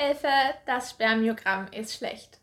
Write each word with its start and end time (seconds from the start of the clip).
Hilfe, 0.00 0.28
das 0.64 0.90
Spermiogramm 0.90 1.66
ist 1.72 1.96
schlecht. 1.96 2.38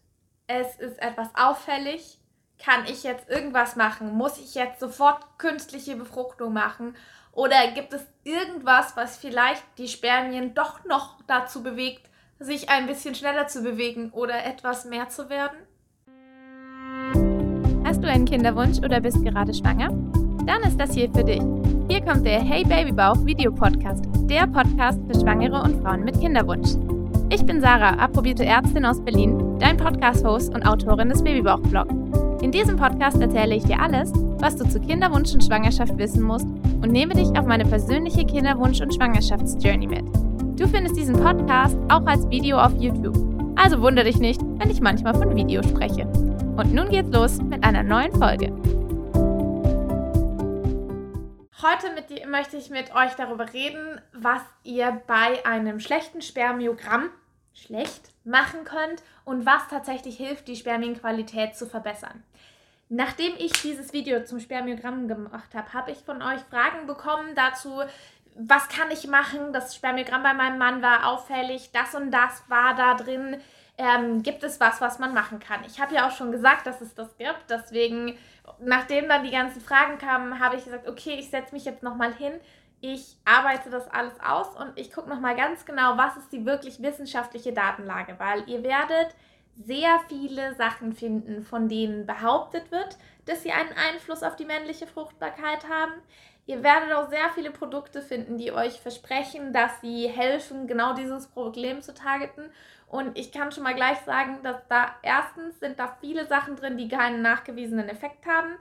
Es 0.45 0.75
ist 0.75 1.01
etwas 1.01 1.29
auffällig. 1.35 2.17
Kann 2.61 2.83
ich 2.85 3.03
jetzt 3.03 3.29
irgendwas 3.29 3.77
machen? 3.77 4.13
Muss 4.13 4.37
ich 4.37 4.55
jetzt 4.55 4.81
sofort 4.81 5.37
künstliche 5.37 5.95
Befruchtung 5.95 6.51
machen? 6.51 6.97
Oder 7.31 7.71
gibt 7.73 7.93
es 7.93 8.05
irgendwas, 8.25 8.97
was 8.97 9.15
vielleicht 9.15 9.63
die 9.77 9.87
Spermien 9.87 10.53
doch 10.53 10.83
noch 10.83 11.21
dazu 11.27 11.63
bewegt, 11.63 12.09
sich 12.39 12.69
ein 12.69 12.87
bisschen 12.87 13.15
schneller 13.15 13.47
zu 13.47 13.63
bewegen 13.63 14.09
oder 14.11 14.43
etwas 14.43 14.83
mehr 14.83 15.07
zu 15.07 15.29
werden? 15.29 15.57
Hast 17.85 18.03
du 18.03 18.09
einen 18.09 18.25
Kinderwunsch 18.25 18.79
oder 18.79 18.99
bist 18.99 19.23
gerade 19.23 19.53
schwanger? 19.53 19.91
Dann 20.45 20.61
ist 20.63 20.77
das 20.77 20.93
hier 20.93 21.09
für 21.09 21.23
dich. 21.23 21.41
Hier 21.87 22.03
kommt 22.03 22.25
der 22.25 22.41
Hey 22.41 22.65
Babybauch 22.65 23.25
Video 23.25 23.53
Podcast, 23.53 24.03
der 24.29 24.45
Podcast 24.45 24.99
für 25.07 25.17
Schwangere 25.21 25.61
und 25.63 25.81
Frauen 25.81 26.03
mit 26.03 26.19
Kinderwunsch. 26.19 26.94
Ich 27.29 27.43
bin 27.43 27.59
Sarah, 27.59 27.95
approbierte 27.95 28.45
Ärztin 28.45 28.85
aus 28.85 29.03
Berlin, 29.03 29.57
dein 29.59 29.77
Podcast-Host 29.77 30.53
und 30.53 30.63
Autorin 30.63 31.09
des 31.09 31.23
Babybauch-Blog. 31.23 31.87
In 32.43 32.51
diesem 32.51 32.77
Podcast 32.77 33.19
erzähle 33.19 33.55
ich 33.55 33.63
dir 33.63 33.81
alles, 33.81 34.13
was 34.39 34.55
du 34.55 34.67
zu 34.69 34.79
Kinderwunsch 34.79 35.33
und 35.33 35.43
Schwangerschaft 35.43 35.97
wissen 35.97 36.21
musst 36.21 36.45
und 36.45 36.91
nehme 36.91 37.15
dich 37.15 37.27
auf 37.37 37.47
meine 37.47 37.65
persönliche 37.65 38.25
Kinderwunsch- 38.25 38.79
und 38.81 38.93
Schwangerschaftsjourney 38.93 39.87
mit. 39.87 40.05
Du 40.55 40.67
findest 40.67 40.97
diesen 40.97 41.15
Podcast 41.15 41.77
auch 41.89 42.05
als 42.05 42.29
Video 42.29 42.59
auf 42.59 42.73
YouTube. 42.79 43.17
Also 43.55 43.81
wundere 43.81 44.05
dich 44.05 44.19
nicht, 44.19 44.41
wenn 44.59 44.69
ich 44.69 44.79
manchmal 44.79 45.15
von 45.15 45.35
Video 45.35 45.63
spreche. 45.63 46.05
Und 46.57 46.73
nun 46.73 46.89
geht's 46.89 47.11
los 47.11 47.41
mit 47.41 47.63
einer 47.63 47.81
neuen 47.81 48.13
Folge. 48.13 48.53
Heute 51.61 51.89
dir 52.09 52.27
möchte 52.27 52.57
ich 52.57 52.69
mit 52.69 52.93
euch 52.93 53.13
darüber 53.13 53.53
reden, 53.53 54.01
was 54.11 54.41
ihr 54.65 55.01
bei 55.07 55.45
einem 55.45 55.79
schlechten 55.79 56.21
Spermiogramm 56.21 57.09
schlecht 57.53 58.11
machen 58.25 58.65
könnt 58.65 59.01
und 59.23 59.45
was 59.45 59.69
tatsächlich 59.69 60.17
hilft, 60.17 60.49
die 60.49 60.57
Spermienqualität 60.57 61.55
zu 61.55 61.65
verbessern. 61.65 62.23
Nachdem 62.89 63.33
ich 63.37 63.53
dieses 63.53 63.93
Video 63.93 64.25
zum 64.25 64.41
Spermiogramm 64.41 65.07
gemacht 65.07 65.55
habe, 65.55 65.71
habe 65.71 65.91
ich 65.91 65.99
von 65.99 66.21
euch 66.21 66.41
Fragen 66.41 66.87
bekommen 66.87 67.35
dazu, 67.35 67.83
was 68.35 68.67
kann 68.67 68.91
ich 68.91 69.07
machen? 69.07 69.53
Das 69.53 69.73
Spermiogramm 69.75 70.23
bei 70.23 70.33
meinem 70.33 70.57
Mann 70.57 70.81
war 70.81 71.07
auffällig, 71.07 71.71
das 71.71 71.95
und 71.95 72.11
das 72.11 72.43
war 72.49 72.75
da 72.75 72.95
drin. 72.95 73.37
Ähm, 73.77 74.23
gibt 74.23 74.43
es 74.43 74.59
was, 74.59 74.81
was 74.81 74.99
man 74.99 75.13
machen 75.13 75.39
kann? 75.39 75.63
Ich 75.65 75.79
habe 75.79 75.95
ja 75.95 76.07
auch 76.07 76.15
schon 76.15 76.33
gesagt, 76.33 76.67
dass 76.67 76.81
es 76.81 76.95
das 76.95 77.15
gibt, 77.17 77.45
deswegen 77.49 78.17
nachdem 78.59 79.07
dann 79.07 79.23
die 79.23 79.31
ganzen 79.31 79.61
Fragen 79.61 79.97
kamen, 79.97 80.39
habe 80.39 80.55
ich 80.55 80.65
gesagt, 80.65 80.87
okay, 80.87 81.15
ich 81.19 81.29
setze 81.29 81.53
mich 81.53 81.65
jetzt 81.65 81.83
nochmal 81.83 82.13
hin, 82.13 82.33
ich 82.81 83.17
arbeite 83.25 83.69
das 83.69 83.87
alles 83.89 84.13
aus 84.19 84.55
und 84.55 84.77
ich 84.77 84.91
gucke 84.91 85.09
nochmal 85.09 85.35
ganz 85.35 85.65
genau, 85.65 85.97
was 85.97 86.17
ist 86.17 86.31
die 86.31 86.45
wirklich 86.45 86.81
wissenschaftliche 86.81 87.53
Datenlage, 87.53 88.15
weil 88.19 88.47
ihr 88.49 88.63
werdet 88.63 89.15
sehr 89.63 89.99
viele 90.09 90.53
Sachen 90.55 90.93
finden, 90.93 91.43
von 91.43 91.69
denen 91.69 92.05
behauptet 92.05 92.71
wird, 92.71 92.97
dass 93.25 93.41
sie 93.41 93.51
einen 93.51 93.73
Einfluss 93.91 94.21
auf 94.21 94.35
die 94.35 94.45
männliche 94.45 94.85
Fruchtbarkeit 94.85 95.67
haben. 95.69 95.93
Ihr 96.45 96.61
werdet 96.61 96.93
auch 96.93 97.09
sehr 97.09 97.29
viele 97.33 97.51
Produkte 97.51 98.01
finden, 98.01 98.37
die 98.37 98.51
euch 98.51 98.79
versprechen, 98.79 99.51
dass 99.51 99.81
sie 99.81 100.07
helfen, 100.07 100.67
genau 100.67 100.93
dieses 100.93 101.27
Problem 101.27 101.81
zu 101.81 101.93
targeten. 101.93 102.51
Und 102.87 103.17
ich 103.17 103.31
kann 103.31 103.51
schon 103.51 103.63
mal 103.63 103.75
gleich 103.75 103.99
sagen, 104.05 104.39
dass 104.43 104.57
da 104.67 104.95
erstens 105.01 105.59
sind 105.59 105.79
da 105.79 105.97
viele 105.99 106.27
Sachen 106.27 106.55
drin, 106.55 106.77
die 106.77 106.87
keinen 106.87 107.21
nachgewiesenen 107.21 107.89
Effekt 107.89 108.25
haben. 108.25 108.55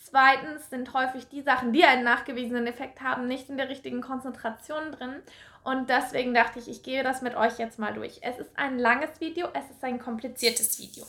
Zweitens 0.00 0.70
sind 0.70 0.94
häufig 0.94 1.28
die 1.28 1.42
Sachen, 1.42 1.72
die 1.72 1.84
einen 1.84 2.04
nachgewiesenen 2.04 2.66
Effekt 2.66 3.00
haben, 3.00 3.26
nicht 3.26 3.50
in 3.50 3.58
der 3.58 3.68
richtigen 3.68 4.00
Konzentration 4.00 4.92
drin. 4.92 5.16
Und 5.64 5.90
deswegen 5.90 6.32
dachte 6.32 6.58
ich, 6.58 6.68
ich 6.68 6.82
gehe 6.82 7.02
das 7.02 7.20
mit 7.20 7.34
euch 7.36 7.58
jetzt 7.58 7.78
mal 7.78 7.92
durch. 7.92 8.20
Es 8.22 8.38
ist 8.38 8.50
ein 8.56 8.78
langes 8.78 9.20
Video, 9.20 9.48
es 9.52 9.68
ist 9.70 9.84
ein 9.84 9.98
kompliziertes 9.98 10.78
Video. 10.78 11.04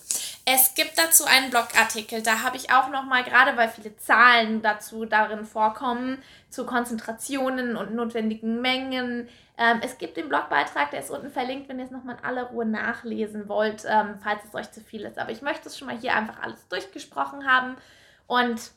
Es 0.45 0.73
gibt 0.73 0.97
dazu 0.97 1.25
einen 1.25 1.51
Blogartikel, 1.51 2.23
da 2.23 2.41
habe 2.41 2.57
ich 2.57 2.73
auch 2.73 2.89
noch 2.89 3.03
mal 3.03 3.23
gerade 3.23 3.55
weil 3.55 3.69
viele 3.69 3.95
Zahlen 3.97 4.61
dazu 4.61 5.05
darin 5.05 5.45
vorkommen 5.45 6.23
zu 6.49 6.65
Konzentrationen 6.65 7.77
und 7.77 7.93
notwendigen 7.93 8.59
Mengen. 8.59 9.30
Ähm, 9.58 9.80
es 9.83 9.97
gibt 9.97 10.17
den 10.17 10.27
Blogbeitrag, 10.27 10.89
der 10.91 11.02
ist 11.02 11.11
unten 11.11 11.30
verlinkt, 11.30 11.69
wenn 11.69 11.77
ihr 11.77 11.85
es 11.85 11.91
noch 11.91 12.03
mal 12.03 12.17
in 12.17 12.23
aller 12.23 12.43
Ruhe 12.45 12.65
nachlesen 12.65 13.47
wollt, 13.47 13.85
ähm, 13.87 14.15
falls 14.23 14.43
es 14.43 14.55
euch 14.55 14.71
zu 14.71 14.81
viel 14.81 15.02
ist. 15.02 15.19
Aber 15.19 15.31
ich 15.31 15.41
möchte 15.41 15.69
es 15.69 15.77
schon 15.77 15.87
mal 15.87 15.97
hier 15.97 16.15
einfach 16.15 16.41
alles 16.41 16.67
durchgesprochen 16.67 17.45
haben 17.45 17.77
und 18.25 18.71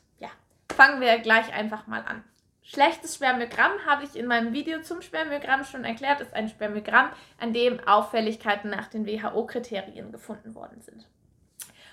fangen 0.71 1.01
wir 1.01 1.19
gleich 1.19 1.53
einfach 1.53 1.87
mal 1.87 2.03
an. 2.03 2.23
Schlechtes 2.61 3.15
Spermiogramm 3.15 3.73
habe 3.85 4.05
ich 4.05 4.15
in 4.15 4.25
meinem 4.25 4.53
Video 4.53 4.81
zum 4.81 5.01
Spermiogramm 5.01 5.65
schon 5.65 5.83
erklärt, 5.83 6.21
ist 6.21 6.33
ein 6.33 6.47
Spermiogramm, 6.47 7.09
an 7.37 7.51
dem 7.51 7.79
Auffälligkeiten 7.85 8.69
nach 8.69 8.87
den 8.87 9.05
WHO-Kriterien 9.05 10.13
gefunden 10.13 10.55
worden 10.55 10.81
sind. 10.81 11.05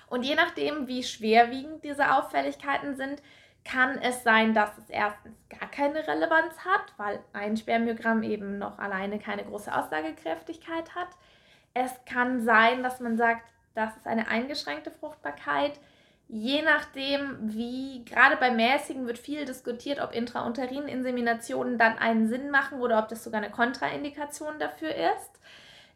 Und 0.07 0.23
je 0.23 0.35
nachdem, 0.35 0.87
wie 0.87 1.03
schwerwiegend 1.03 1.83
diese 1.83 2.15
Auffälligkeiten 2.15 2.95
sind, 2.95 3.21
kann 3.63 3.97
es 3.99 4.23
sein, 4.23 4.53
dass 4.53 4.77
es 4.77 4.89
erstens 4.89 5.37
gar 5.49 5.69
keine 5.69 6.07
Relevanz 6.07 6.65
hat, 6.65 6.93
weil 6.97 7.19
ein 7.33 7.57
Spermiogramm 7.57 8.23
eben 8.23 8.57
noch 8.57 8.79
alleine 8.79 9.19
keine 9.19 9.43
große 9.43 9.73
Aussagekräftigkeit 9.73 10.95
hat. 10.95 11.09
Es 11.73 11.91
kann 12.05 12.41
sein, 12.41 12.81
dass 12.81 12.99
man 12.99 13.17
sagt, 13.17 13.47
das 13.75 13.95
ist 13.97 14.07
eine 14.07 14.27
eingeschränkte 14.27 14.91
Fruchtbarkeit. 14.91 15.79
Je 16.33 16.61
nachdem, 16.61 17.35
wie, 17.41 18.05
gerade 18.05 18.37
bei 18.37 18.51
mäßigen 18.51 19.05
wird 19.05 19.17
viel 19.17 19.43
diskutiert, 19.43 19.99
ob 19.99 20.15
Intrauterin-Inseminationen 20.15 21.77
dann 21.77 21.97
einen 21.97 22.29
Sinn 22.29 22.49
machen 22.51 22.79
oder 22.79 22.99
ob 22.99 23.09
das 23.09 23.25
sogar 23.25 23.41
eine 23.41 23.51
Kontraindikation 23.51 24.57
dafür 24.57 24.95
ist. 24.95 25.41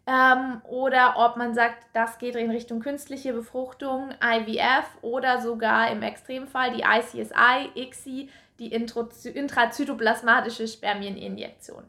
Ähm, 0.06 0.62
oder 0.66 1.14
ob 1.16 1.38
man 1.38 1.54
sagt, 1.54 1.86
das 1.94 2.18
geht 2.18 2.36
in 2.36 2.52
Richtung 2.52 2.82
künstliche 2.82 3.32
Befruchtung, 3.32 4.14
IVF 4.22 4.86
oder 5.02 5.40
sogar 5.40 5.90
im 5.90 6.02
Extremfall 6.02 6.74
die 6.74 6.84
ICSI, 6.84 7.72
ICSI, 7.74 8.30
die 8.60 8.74
intrazytoplasmatische 8.74 10.68
Spermieninjektion. 10.68 11.86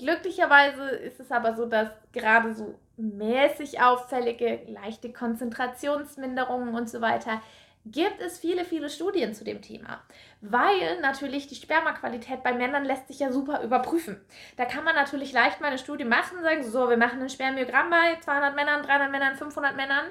Glücklicherweise 0.00 0.88
ist 0.88 1.20
es 1.20 1.30
aber 1.30 1.54
so, 1.54 1.66
dass 1.66 1.90
gerade 2.12 2.52
so 2.52 2.74
mäßig 2.96 3.80
auffällige, 3.80 4.60
leichte 4.68 5.12
Konzentrationsminderungen 5.12 6.74
und 6.74 6.88
so 6.88 7.00
weiter 7.00 7.40
gibt 7.86 8.20
es 8.20 8.38
viele, 8.38 8.64
viele 8.64 8.88
Studien 8.88 9.34
zu 9.34 9.44
dem 9.44 9.60
Thema. 9.60 10.00
Weil 10.40 11.00
natürlich 11.00 11.48
die 11.48 11.54
Spermaqualität 11.54 12.42
bei 12.42 12.54
Männern 12.54 12.84
lässt 12.84 13.08
sich 13.08 13.18
ja 13.18 13.30
super 13.30 13.62
überprüfen. 13.62 14.20
Da 14.56 14.64
kann 14.64 14.84
man 14.84 14.94
natürlich 14.94 15.32
leicht 15.32 15.60
mal 15.60 15.68
eine 15.68 15.78
Studie 15.78 16.04
machen, 16.04 16.42
sagen 16.42 16.62
so, 16.62 16.88
wir 16.88 16.96
machen 16.96 17.20
ein 17.20 17.28
Spermiogramm 17.28 17.90
bei 17.90 18.18
200 18.20 18.54
Männern, 18.54 18.82
300 18.82 19.10
Männern, 19.10 19.36
500 19.36 19.76
Männern. 19.76 20.06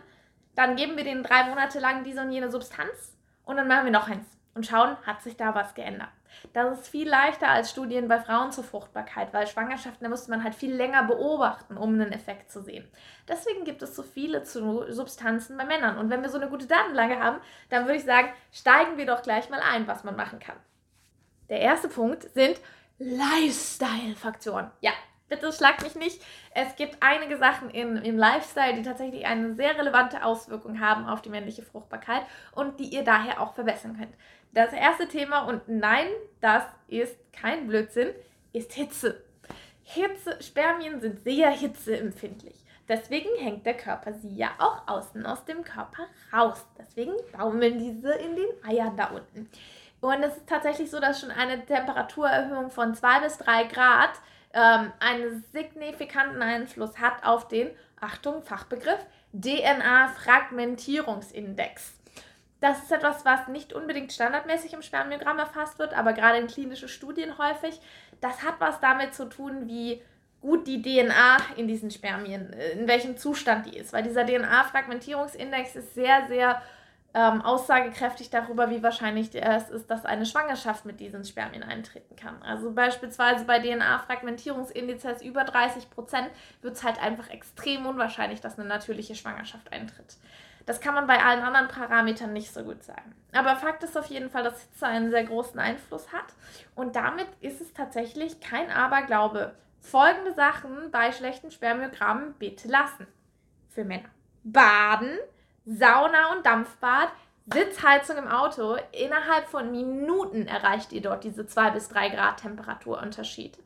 Dann 0.55 0.75
geben 0.75 0.97
wir 0.97 1.03
denen 1.03 1.23
drei 1.23 1.45
Monate 1.45 1.79
lang 1.79 2.03
diese 2.03 2.21
und 2.21 2.31
jene 2.31 2.51
Substanz 2.51 3.17
und 3.43 3.57
dann 3.57 3.67
machen 3.67 3.85
wir 3.85 3.91
noch 3.91 4.07
eins 4.07 4.42
und 4.55 4.65
schauen, 4.65 4.97
hat 5.05 5.21
sich 5.21 5.35
da 5.35 5.55
was 5.55 5.73
geändert. 5.73 6.09
Das 6.53 6.79
ist 6.79 6.87
viel 6.87 7.07
leichter 7.07 7.47
als 7.47 7.69
Studien 7.69 8.07
bei 8.07 8.19
Frauen 8.19 8.51
zur 8.51 8.63
Fruchtbarkeit, 8.63 9.33
weil 9.33 9.47
Schwangerschaften, 9.47 10.03
da 10.03 10.09
musste 10.09 10.31
man 10.31 10.43
halt 10.43 10.55
viel 10.55 10.73
länger 10.73 11.03
beobachten, 11.03 11.77
um 11.77 11.93
einen 11.93 12.11
Effekt 12.11 12.51
zu 12.51 12.61
sehen. 12.61 12.87
Deswegen 13.27 13.63
gibt 13.65 13.81
es 13.81 13.95
so 13.95 14.03
viele 14.03 14.43
Substanzen 14.45 15.57
bei 15.57 15.65
Männern. 15.65 15.97
Und 15.97 16.09
wenn 16.09 16.21
wir 16.21 16.29
so 16.29 16.39
eine 16.39 16.49
gute 16.49 16.67
Datenlage 16.67 17.19
haben, 17.19 17.39
dann 17.69 17.85
würde 17.85 17.97
ich 17.97 18.03
sagen, 18.03 18.29
steigen 18.51 18.97
wir 18.97 19.05
doch 19.05 19.21
gleich 19.21 19.49
mal 19.49 19.61
ein, 19.61 19.87
was 19.87 20.03
man 20.03 20.15
machen 20.15 20.39
kann. 20.39 20.57
Der 21.49 21.59
erste 21.59 21.87
Punkt 21.87 22.23
sind 22.33 22.59
Lifestyle-Faktoren. 22.99 24.71
Ja, 24.81 24.91
bitte 25.33 25.51
schlag 25.51 25.81
mich 25.81 25.95
nicht. 25.95 26.21
Es 26.53 26.75
gibt 26.75 26.97
einige 27.01 27.37
Sachen 27.37 27.69
in, 27.69 27.97
im 27.97 28.17
Lifestyle, 28.17 28.75
die 28.75 28.83
tatsächlich 28.83 29.25
eine 29.25 29.55
sehr 29.55 29.77
relevante 29.77 30.23
Auswirkung 30.23 30.79
haben 30.79 31.07
auf 31.07 31.21
die 31.21 31.29
männliche 31.29 31.63
Fruchtbarkeit 31.63 32.23
und 32.53 32.79
die 32.79 32.85
ihr 32.85 33.03
daher 33.03 33.41
auch 33.41 33.53
verbessern 33.53 33.97
könnt. 33.97 34.13
Das 34.53 34.71
erste 34.71 35.07
Thema, 35.07 35.43
und 35.47 35.67
nein, 35.67 36.05
das 36.39 36.63
ist 36.87 37.17
kein 37.33 37.67
Blödsinn, 37.67 38.09
ist 38.51 38.73
Hitze. 38.73 39.23
Hitze, 39.81 40.41
Spermien 40.41 41.01
sind 41.01 41.23
sehr 41.23 41.49
hitzeempfindlich. 41.49 42.63
Deswegen 42.87 43.29
hängt 43.39 43.65
der 43.65 43.77
Körper 43.77 44.13
sie 44.13 44.35
ja 44.35 44.51
auch 44.59 44.87
außen 44.87 45.25
aus 45.25 45.45
dem 45.45 45.63
Körper 45.63 46.03
raus. 46.31 46.65
Deswegen 46.77 47.13
baumeln 47.35 47.79
diese 47.79 48.13
in 48.13 48.35
den 48.35 48.49
Eiern 48.63 48.95
da 48.95 49.07
unten. 49.07 49.49
Und 50.01 50.21
es 50.21 50.35
ist 50.35 50.47
tatsächlich 50.47 50.91
so, 50.91 50.99
dass 50.99 51.21
schon 51.21 51.31
eine 51.31 51.65
Temperaturerhöhung 51.65 52.69
von 52.69 52.93
2 52.93 53.21
bis 53.21 53.37
3 53.37 53.63
Grad 53.63 54.11
ähm, 54.53 54.93
einen 54.99 55.43
signifikanten 55.51 56.41
Einfluss 56.41 56.97
hat 56.99 57.23
auf 57.23 57.47
den, 57.47 57.69
Achtung, 57.99 58.41
Fachbegriff, 58.43 59.05
DNA-Fragmentierungsindex. 59.33 61.93
Das 62.59 62.81
ist 62.83 62.91
etwas, 62.91 63.25
was 63.25 63.47
nicht 63.49 63.73
unbedingt 63.73 64.13
standardmäßig 64.13 64.73
im 64.73 64.81
Spermiogramm 64.81 65.37
erfasst 65.39 65.77
wird, 65.79 65.93
aber 65.93 66.13
gerade 66.13 66.37
in 66.37 66.47
klinischen 66.47 66.87
Studien 66.87 67.37
häufig. 67.37 67.81
Das 68.21 68.41
hat 68.43 68.55
was 68.59 68.79
damit 68.79 69.13
zu 69.13 69.25
tun, 69.25 69.67
wie 69.67 70.01
gut 70.39 70.65
die 70.67 70.81
DNA 70.81 71.37
in 71.57 71.67
diesen 71.67 71.91
Spermien, 71.91 72.53
äh, 72.53 72.71
in 72.71 72.87
welchem 72.87 73.17
Zustand 73.17 73.65
die 73.65 73.77
ist. 73.77 73.91
Weil 73.91 74.03
dieser 74.03 74.25
DNA-Fragmentierungsindex 74.25 75.75
ist 75.75 75.93
sehr, 75.95 76.27
sehr 76.27 76.61
ähm, 77.13 77.41
aussagekräftig 77.41 78.29
darüber, 78.29 78.69
wie 78.69 78.81
wahrscheinlich 78.81 79.29
es 79.35 79.69
ist, 79.69 79.89
dass 79.89 80.05
eine 80.05 80.25
Schwangerschaft 80.25 80.85
mit 80.85 80.99
diesen 80.99 81.23
Spermien 81.23 81.63
eintreten 81.63 82.15
kann. 82.15 82.41
Also 82.41 82.71
beispielsweise 82.71 83.45
bei 83.45 83.59
DNA-Fragmentierungsindizes 83.59 85.21
über 85.21 85.43
30 85.43 85.91
Prozent 85.91 86.29
wird 86.61 86.75
es 86.75 86.83
halt 86.83 87.01
einfach 87.01 87.29
extrem 87.29 87.85
unwahrscheinlich, 87.85 88.41
dass 88.41 88.57
eine 88.57 88.67
natürliche 88.67 89.15
Schwangerschaft 89.15 89.71
eintritt. 89.71 90.17
Das 90.65 90.79
kann 90.79 90.95
man 90.95 91.07
bei 91.07 91.21
allen 91.21 91.43
anderen 91.43 91.67
Parametern 91.67 92.31
nicht 92.31 92.53
so 92.53 92.63
gut 92.63 92.83
sagen. 92.83 93.13
Aber 93.33 93.55
Fakt 93.57 93.83
ist 93.83 93.97
auf 93.97 94.05
jeden 94.05 94.29
Fall, 94.29 94.43
dass 94.43 94.61
Hitze 94.61 94.87
einen 94.87 95.11
sehr 95.11 95.25
großen 95.25 95.59
Einfluss 95.59 96.13
hat. 96.13 96.33
Und 96.73 96.95
damit 96.95 97.27
ist 97.41 97.59
es 97.59 97.73
tatsächlich 97.73 98.39
kein 98.39 98.71
Aberglaube. 98.71 99.55
Folgende 99.81 100.33
Sachen 100.33 100.89
bei 100.91 101.11
schlechten 101.11 101.51
Spermiogrammen 101.51 102.33
bitte 102.35 102.69
lassen. 102.69 103.05
Für 103.69 103.83
Männer. 103.83 104.09
Baden, 104.45 105.17
Sauna 105.65 106.33
und 106.33 106.45
Dampfbad, 106.45 107.09
Sitzheizung 107.45 108.17
im 108.17 108.27
Auto. 108.27 108.75
Innerhalb 108.91 109.47
von 109.47 109.71
Minuten 109.71 110.45
erreicht 110.45 110.91
ihr 110.91 111.01
dort 111.01 111.23
diese 111.23 111.45
2 111.45 111.71
bis 111.71 111.87
3 111.87 112.09
Grad 112.09 112.41
Temperaturunterschied. 112.41 113.57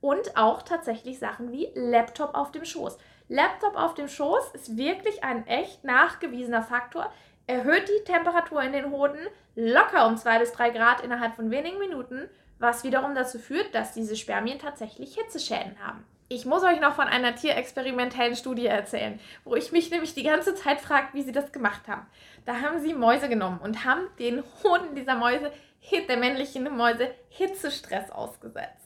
Und 0.00 0.36
auch 0.36 0.62
tatsächlich 0.62 1.20
Sachen 1.20 1.52
wie 1.52 1.70
Laptop 1.74 2.34
auf 2.34 2.50
dem 2.50 2.64
Schoß. 2.64 2.98
Laptop 3.28 3.76
auf 3.76 3.94
dem 3.94 4.08
Schoß 4.08 4.50
ist 4.54 4.76
wirklich 4.76 5.22
ein 5.22 5.46
echt 5.46 5.84
nachgewiesener 5.84 6.62
Faktor. 6.62 7.12
Erhöht 7.46 7.88
die 7.88 8.04
Temperatur 8.04 8.60
in 8.62 8.72
den 8.72 8.90
Hoden 8.90 9.20
locker 9.54 10.08
um 10.08 10.16
2 10.16 10.40
bis 10.40 10.52
3 10.52 10.70
Grad 10.70 11.02
innerhalb 11.02 11.36
von 11.36 11.52
wenigen 11.52 11.78
Minuten, 11.78 12.28
was 12.58 12.82
wiederum 12.82 13.14
dazu 13.14 13.38
führt, 13.38 13.74
dass 13.74 13.92
diese 13.92 14.16
Spermien 14.16 14.58
tatsächlich 14.58 15.14
Hitzeschäden 15.14 15.76
haben. 15.84 16.04
Ich 16.34 16.46
muss 16.46 16.64
euch 16.64 16.80
noch 16.80 16.96
von 16.96 17.06
einer 17.06 17.36
tierexperimentellen 17.36 18.34
Studie 18.34 18.66
erzählen, 18.66 19.20
wo 19.44 19.54
ich 19.54 19.70
mich 19.70 19.92
nämlich 19.92 20.14
die 20.14 20.24
ganze 20.24 20.56
Zeit 20.56 20.80
frage, 20.80 21.06
wie 21.12 21.22
sie 21.22 21.30
das 21.30 21.52
gemacht 21.52 21.86
haben. 21.86 22.08
Da 22.44 22.60
haben 22.60 22.80
sie 22.80 22.92
Mäuse 22.92 23.28
genommen 23.28 23.60
und 23.62 23.84
haben 23.84 24.08
den 24.18 24.42
Hoden 24.64 24.96
dieser 24.96 25.14
Mäuse, 25.14 25.52
der 26.08 26.16
männlichen 26.16 26.64
Mäuse, 26.76 27.08
Hitzestress 27.28 28.10
ausgesetzt 28.10 28.83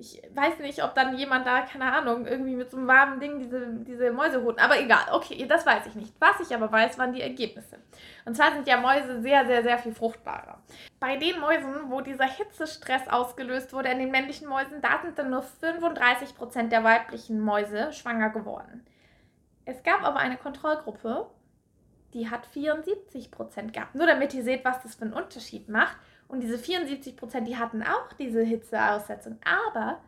ich 0.00 0.22
weiß 0.34 0.60
nicht, 0.60 0.82
ob 0.82 0.94
dann 0.94 1.16
jemand 1.16 1.46
da, 1.46 1.60
keine 1.60 1.92
Ahnung, 1.92 2.26
irgendwie 2.26 2.56
mit 2.56 2.70
so 2.70 2.78
einem 2.78 2.88
warmen 2.88 3.20
Ding 3.20 3.38
diese, 3.38 3.66
diese 3.84 4.10
Mäuse 4.10 4.42
holt. 4.42 4.58
Aber 4.58 4.80
egal, 4.80 5.12
okay, 5.12 5.46
das 5.46 5.66
weiß 5.66 5.86
ich 5.86 5.94
nicht. 5.94 6.14
Was 6.18 6.40
ich 6.40 6.54
aber 6.54 6.72
weiß, 6.72 6.98
waren 6.98 7.12
die 7.12 7.20
Ergebnisse. 7.20 7.78
Und 8.24 8.34
zwar 8.34 8.52
sind 8.52 8.66
ja 8.66 8.80
Mäuse 8.80 9.20
sehr, 9.20 9.46
sehr, 9.46 9.62
sehr 9.62 9.78
viel 9.78 9.92
fruchtbarer. 9.92 10.62
Bei 10.98 11.16
den 11.16 11.38
Mäusen, 11.38 11.90
wo 11.90 12.00
dieser 12.00 12.24
Hitzestress 12.24 13.08
ausgelöst 13.08 13.74
wurde, 13.74 13.90
an 13.90 13.98
den 13.98 14.10
männlichen 14.10 14.48
Mäusen, 14.48 14.80
da 14.80 15.00
sind 15.02 15.18
dann 15.18 15.30
nur 15.30 15.44
35% 15.62 16.68
der 16.68 16.82
weiblichen 16.82 17.38
Mäuse 17.38 17.92
schwanger 17.92 18.30
geworden. 18.30 18.86
Es 19.66 19.82
gab 19.82 20.02
aber 20.02 20.18
eine 20.18 20.38
Kontrollgruppe, 20.38 21.26
die 22.14 22.30
hat 22.30 22.46
74% 22.54 23.72
gehabt. 23.72 23.94
Nur 23.94 24.06
damit 24.06 24.32
ihr 24.32 24.42
seht, 24.42 24.64
was 24.64 24.82
das 24.82 24.94
für 24.94 25.02
einen 25.02 25.12
Unterschied 25.12 25.68
macht. 25.68 25.96
Und 26.30 26.40
diese 26.40 26.58
74 26.58 27.16
Prozent, 27.16 27.48
die 27.48 27.56
hatten 27.56 27.82
auch 27.82 28.12
diese 28.18 28.42
Hitzeaussetzung, 28.42 29.38
aber 29.44 29.98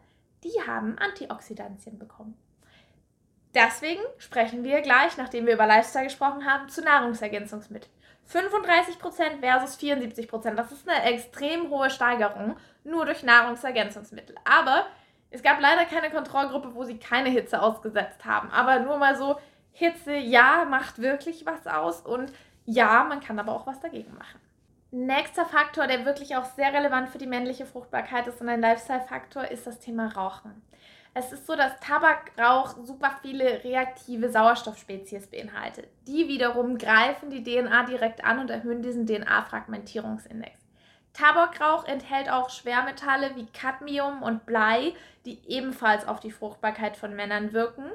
die 0.45 0.55
haben 0.67 0.97
Antioxidantien 0.99 1.99
bekommen. 1.99 2.37
Deswegen 3.55 4.01
sprechen 4.19 4.63
wir 4.63 4.81
gleich, 4.83 5.17
nachdem 5.17 5.47
wir 5.47 5.55
über 5.55 5.67
Lifestyle 5.67 6.05
gesprochen 6.05 6.47
haben, 6.47 6.69
zu 6.69 6.81
Nahrungsergänzungsmitteln. 6.83 7.93
35% 8.33 9.41
versus 9.41 9.79
74%. 9.79 10.55
Das 10.55 10.71
ist 10.71 10.89
eine 10.89 11.03
extrem 11.13 11.69
hohe 11.71 11.91
Steigerung, 11.91 12.57
nur 12.85 13.05
durch 13.05 13.25
Nahrungsergänzungsmittel. 13.25 14.37
Aber 14.45 14.87
es 15.31 15.43
gab 15.43 15.61
leider 15.61 15.85
keine 15.87 16.11
Kontrollgruppe, 16.11 16.75
wo 16.75 16.85
sie 16.85 16.99
keine 16.99 17.31
Hitze 17.31 17.61
ausgesetzt 17.61 18.25
haben. 18.25 18.49
Aber 18.51 18.79
nur 18.79 18.97
mal 18.97 19.17
so, 19.17 19.39
Hitze, 19.73 20.15
ja, 20.15 20.65
macht 20.67 21.03
wirklich 21.03 21.45
was 21.47 21.67
aus 21.67 22.01
und 22.03 22.33
ja, 22.65 23.05
man 23.05 23.21
kann 23.21 23.41
aber 23.41 23.53
auch 23.53 23.67
was 23.67 23.81
dagegen 23.81 24.15
machen. 24.15 24.41
Nächster 24.95 25.47
Faktor, 25.47 25.87
der 25.87 26.05
wirklich 26.05 26.37
auch 26.37 26.45
sehr 26.45 26.71
relevant 26.75 27.09
für 27.09 27.17
die 27.17 27.27
männliche 27.27 27.65
Fruchtbarkeit 27.65 28.27
ist 28.27 28.43
und 28.43 28.51
ein 28.51 28.61
Lifestyle-Faktor, 28.61 29.51
ist 29.51 29.67
das 29.67 29.79
Thema 29.79 30.09
Rauchen. 30.09 30.63
Es 31.15 31.33
ist 31.33 31.47
so, 31.47 31.57
dass 31.57 31.81
Tabakrauch 31.81 32.77
super 32.85 33.19
viele 33.23 33.65
reaktive 33.65 34.29
Sauerstoffspezies 34.29 35.29
beinhaltet. 35.29 35.89
Die 36.07 36.29
wiederum 36.29 36.77
greifen 36.77 37.31
die 37.31 37.43
DNA 37.43 37.85
direkt 37.85 38.23
an 38.23 38.39
und 38.39 38.51
erhöhen 38.51 38.83
diesen 38.83 39.07
DNA-Fragmentierungsindex. 39.07 40.61
Tabakrauch 41.15 41.87
enthält 41.87 42.31
auch 42.31 42.51
Schwermetalle 42.51 43.35
wie 43.35 43.47
Cadmium 43.47 44.23
und 44.23 44.45
Blei, 44.45 44.93
die 45.25 45.39
ebenfalls 45.47 46.07
auf 46.07 46.21
die 46.21 46.31
Fruchtbarkeit 46.31 46.99
von 46.99 47.17
Männern 47.17 47.55
wirken. 47.55 47.91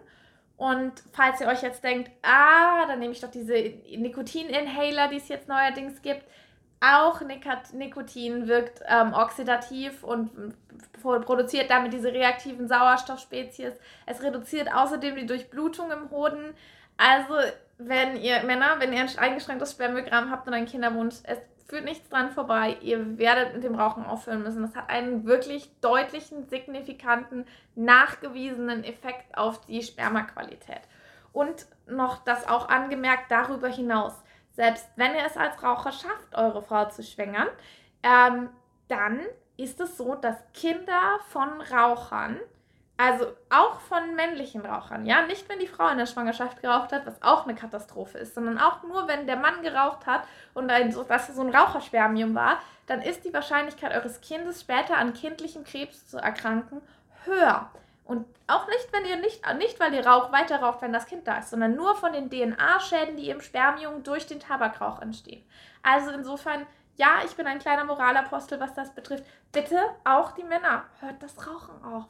Und 0.56 0.94
falls 1.14 1.42
ihr 1.42 1.48
euch 1.48 1.62
jetzt 1.62 1.84
denkt, 1.84 2.10
ah, 2.24 2.88
dann 2.88 2.98
nehme 2.98 3.14
ich 3.14 3.22
doch 3.22 3.30
diese 3.30 3.54
Nikotin-Inhaler, 3.54 5.10
die 5.10 5.18
es 5.18 5.28
jetzt 5.28 5.48
neuerdings 5.48 6.02
gibt, 6.02 6.24
auch 6.80 7.22
Nikotin 7.22 8.48
wirkt 8.48 8.82
ähm, 8.88 9.14
oxidativ 9.14 10.04
und 10.04 10.30
produziert 11.02 11.70
damit 11.70 11.94
diese 11.94 12.12
reaktiven 12.12 12.68
Sauerstoffspezies. 12.68 13.74
Es 14.06 14.22
reduziert 14.22 14.72
außerdem 14.74 15.16
die 15.16 15.26
Durchblutung 15.26 15.92
im 15.92 16.10
Hoden. 16.12 16.54
Also, 16.98 17.36
wenn 17.78 18.18
ihr 18.18 18.44
Männer, 18.44 18.76
wenn 18.80 18.94
ihr 18.94 19.02
ein 19.02 19.18
eingeschränktes 19.18 19.72
Spermiogramm 19.72 20.32
habt 20.32 20.48
und 20.48 20.54
einen 20.54 20.66
Kinderwunsch, 20.66 21.16
es 21.24 21.40
führt 21.68 21.86
nichts 21.86 22.10
dran 22.10 22.32
vorbei. 22.32 22.78
Ihr 22.82 23.18
werdet 23.18 23.54
mit 23.54 23.64
dem 23.64 23.76
Rauchen 23.76 24.06
aufhören 24.06 24.44
müssen. 24.44 24.62
Das 24.62 24.76
hat 24.76 24.90
einen 24.90 25.26
wirklich 25.26 25.70
deutlichen, 25.82 26.48
signifikanten, 26.48 27.46
nachgewiesenen 27.76 28.84
Effekt 28.84 29.38
auf 29.38 29.66
die 29.66 29.84
Spermaqualität. 29.84 30.82
Und 31.34 31.68
noch 31.88 32.24
das 32.24 32.48
auch 32.48 32.70
angemerkt 32.70 33.32
darüber 33.32 33.68
hinaus 33.68 34.14
selbst 34.58 34.90
wenn 34.96 35.14
ihr 35.16 35.24
es 35.24 35.38
als 35.38 35.62
Raucher 35.64 35.92
schafft, 35.92 36.36
eure 36.36 36.64
Frau 36.64 36.86
zu 36.86 37.04
schwängern, 37.04 37.48
ähm, 38.02 38.50
dann 38.88 39.22
ist 39.56 39.80
es 39.80 39.98
so, 39.98 40.16
dass 40.16 40.36
Kinder 40.54 41.20
von 41.30 41.62
Rauchern, 41.62 42.40
also 42.98 43.28
auch 43.52 43.80
von 43.82 44.16
männlichen 44.16 44.66
Rauchern, 44.66 45.06
ja, 45.06 45.22
nicht 45.28 45.48
wenn 45.48 45.60
die 45.60 45.68
Frau 45.68 45.88
in 45.90 46.00
der 46.00 46.08
Schwangerschaft 46.08 46.62
geraucht 46.64 46.92
hat, 46.92 47.06
was 47.06 47.22
auch 47.22 47.44
eine 47.44 47.54
Katastrophe 47.54 48.18
ist, 48.18 48.34
sondern 48.34 48.58
auch 48.58 48.82
nur 48.82 49.08
wenn 49.08 49.28
der 49.28 49.36
Mann 49.36 49.62
geraucht 49.62 50.08
hat 50.08 50.24
und 50.56 50.72
ein, 50.72 50.92
so, 50.92 51.04
dass 51.04 51.28
so 51.28 51.42
ein 51.44 51.56
Raucherspermium 51.56 52.34
war, 52.34 52.58
dann 52.88 53.04
ist 53.04 53.26
die 53.26 53.34
Wahrscheinlichkeit 53.34 53.94
eures 53.94 54.22
Kindes 54.22 54.62
später 54.62 54.98
an 54.98 55.14
kindlichem 55.14 55.64
Krebs 55.66 56.08
zu 56.08 56.18
erkranken 56.18 56.82
höher. 57.26 57.70
Und 58.08 58.26
auch 58.48 58.68
nicht, 58.68 58.88
wenn 58.94 59.06
ihr 59.06 59.18
nicht, 59.18 59.42
nicht 59.58 59.80
weil 59.82 59.94
ihr 59.94 60.08
raucht, 60.08 60.32
weiter 60.32 60.62
raucht, 60.62 60.82
wenn 60.82 60.94
das 60.94 61.08
Kind 61.08 61.28
da 61.28 61.40
ist, 61.40 61.50
sondern 61.50 61.76
nur 61.76 61.94
von 61.96 62.14
den 62.14 62.30
DNA-Schäden, 62.30 63.18
die 63.18 63.30
im 63.30 63.42
Spermium 63.42 64.04
durch 64.04 64.26
den 64.26 64.40
Tabakrauch 64.40 65.02
entstehen. 65.02 65.46
Also 65.84 66.12
insofern, 66.12 66.66
ja, 66.96 67.20
ich 67.26 67.36
bin 67.36 67.48
ein 67.48 67.60
kleiner 67.60 67.84
Moralapostel, 67.84 68.62
was 68.62 68.74
das 68.74 68.96
betrifft. 68.96 69.26
Bitte 69.52 69.78
auch 70.06 70.32
die 70.32 70.46
Männer, 70.46 70.86
hört 71.02 71.22
das 71.22 71.46
Rauchen 71.46 71.84
auf. 71.84 72.06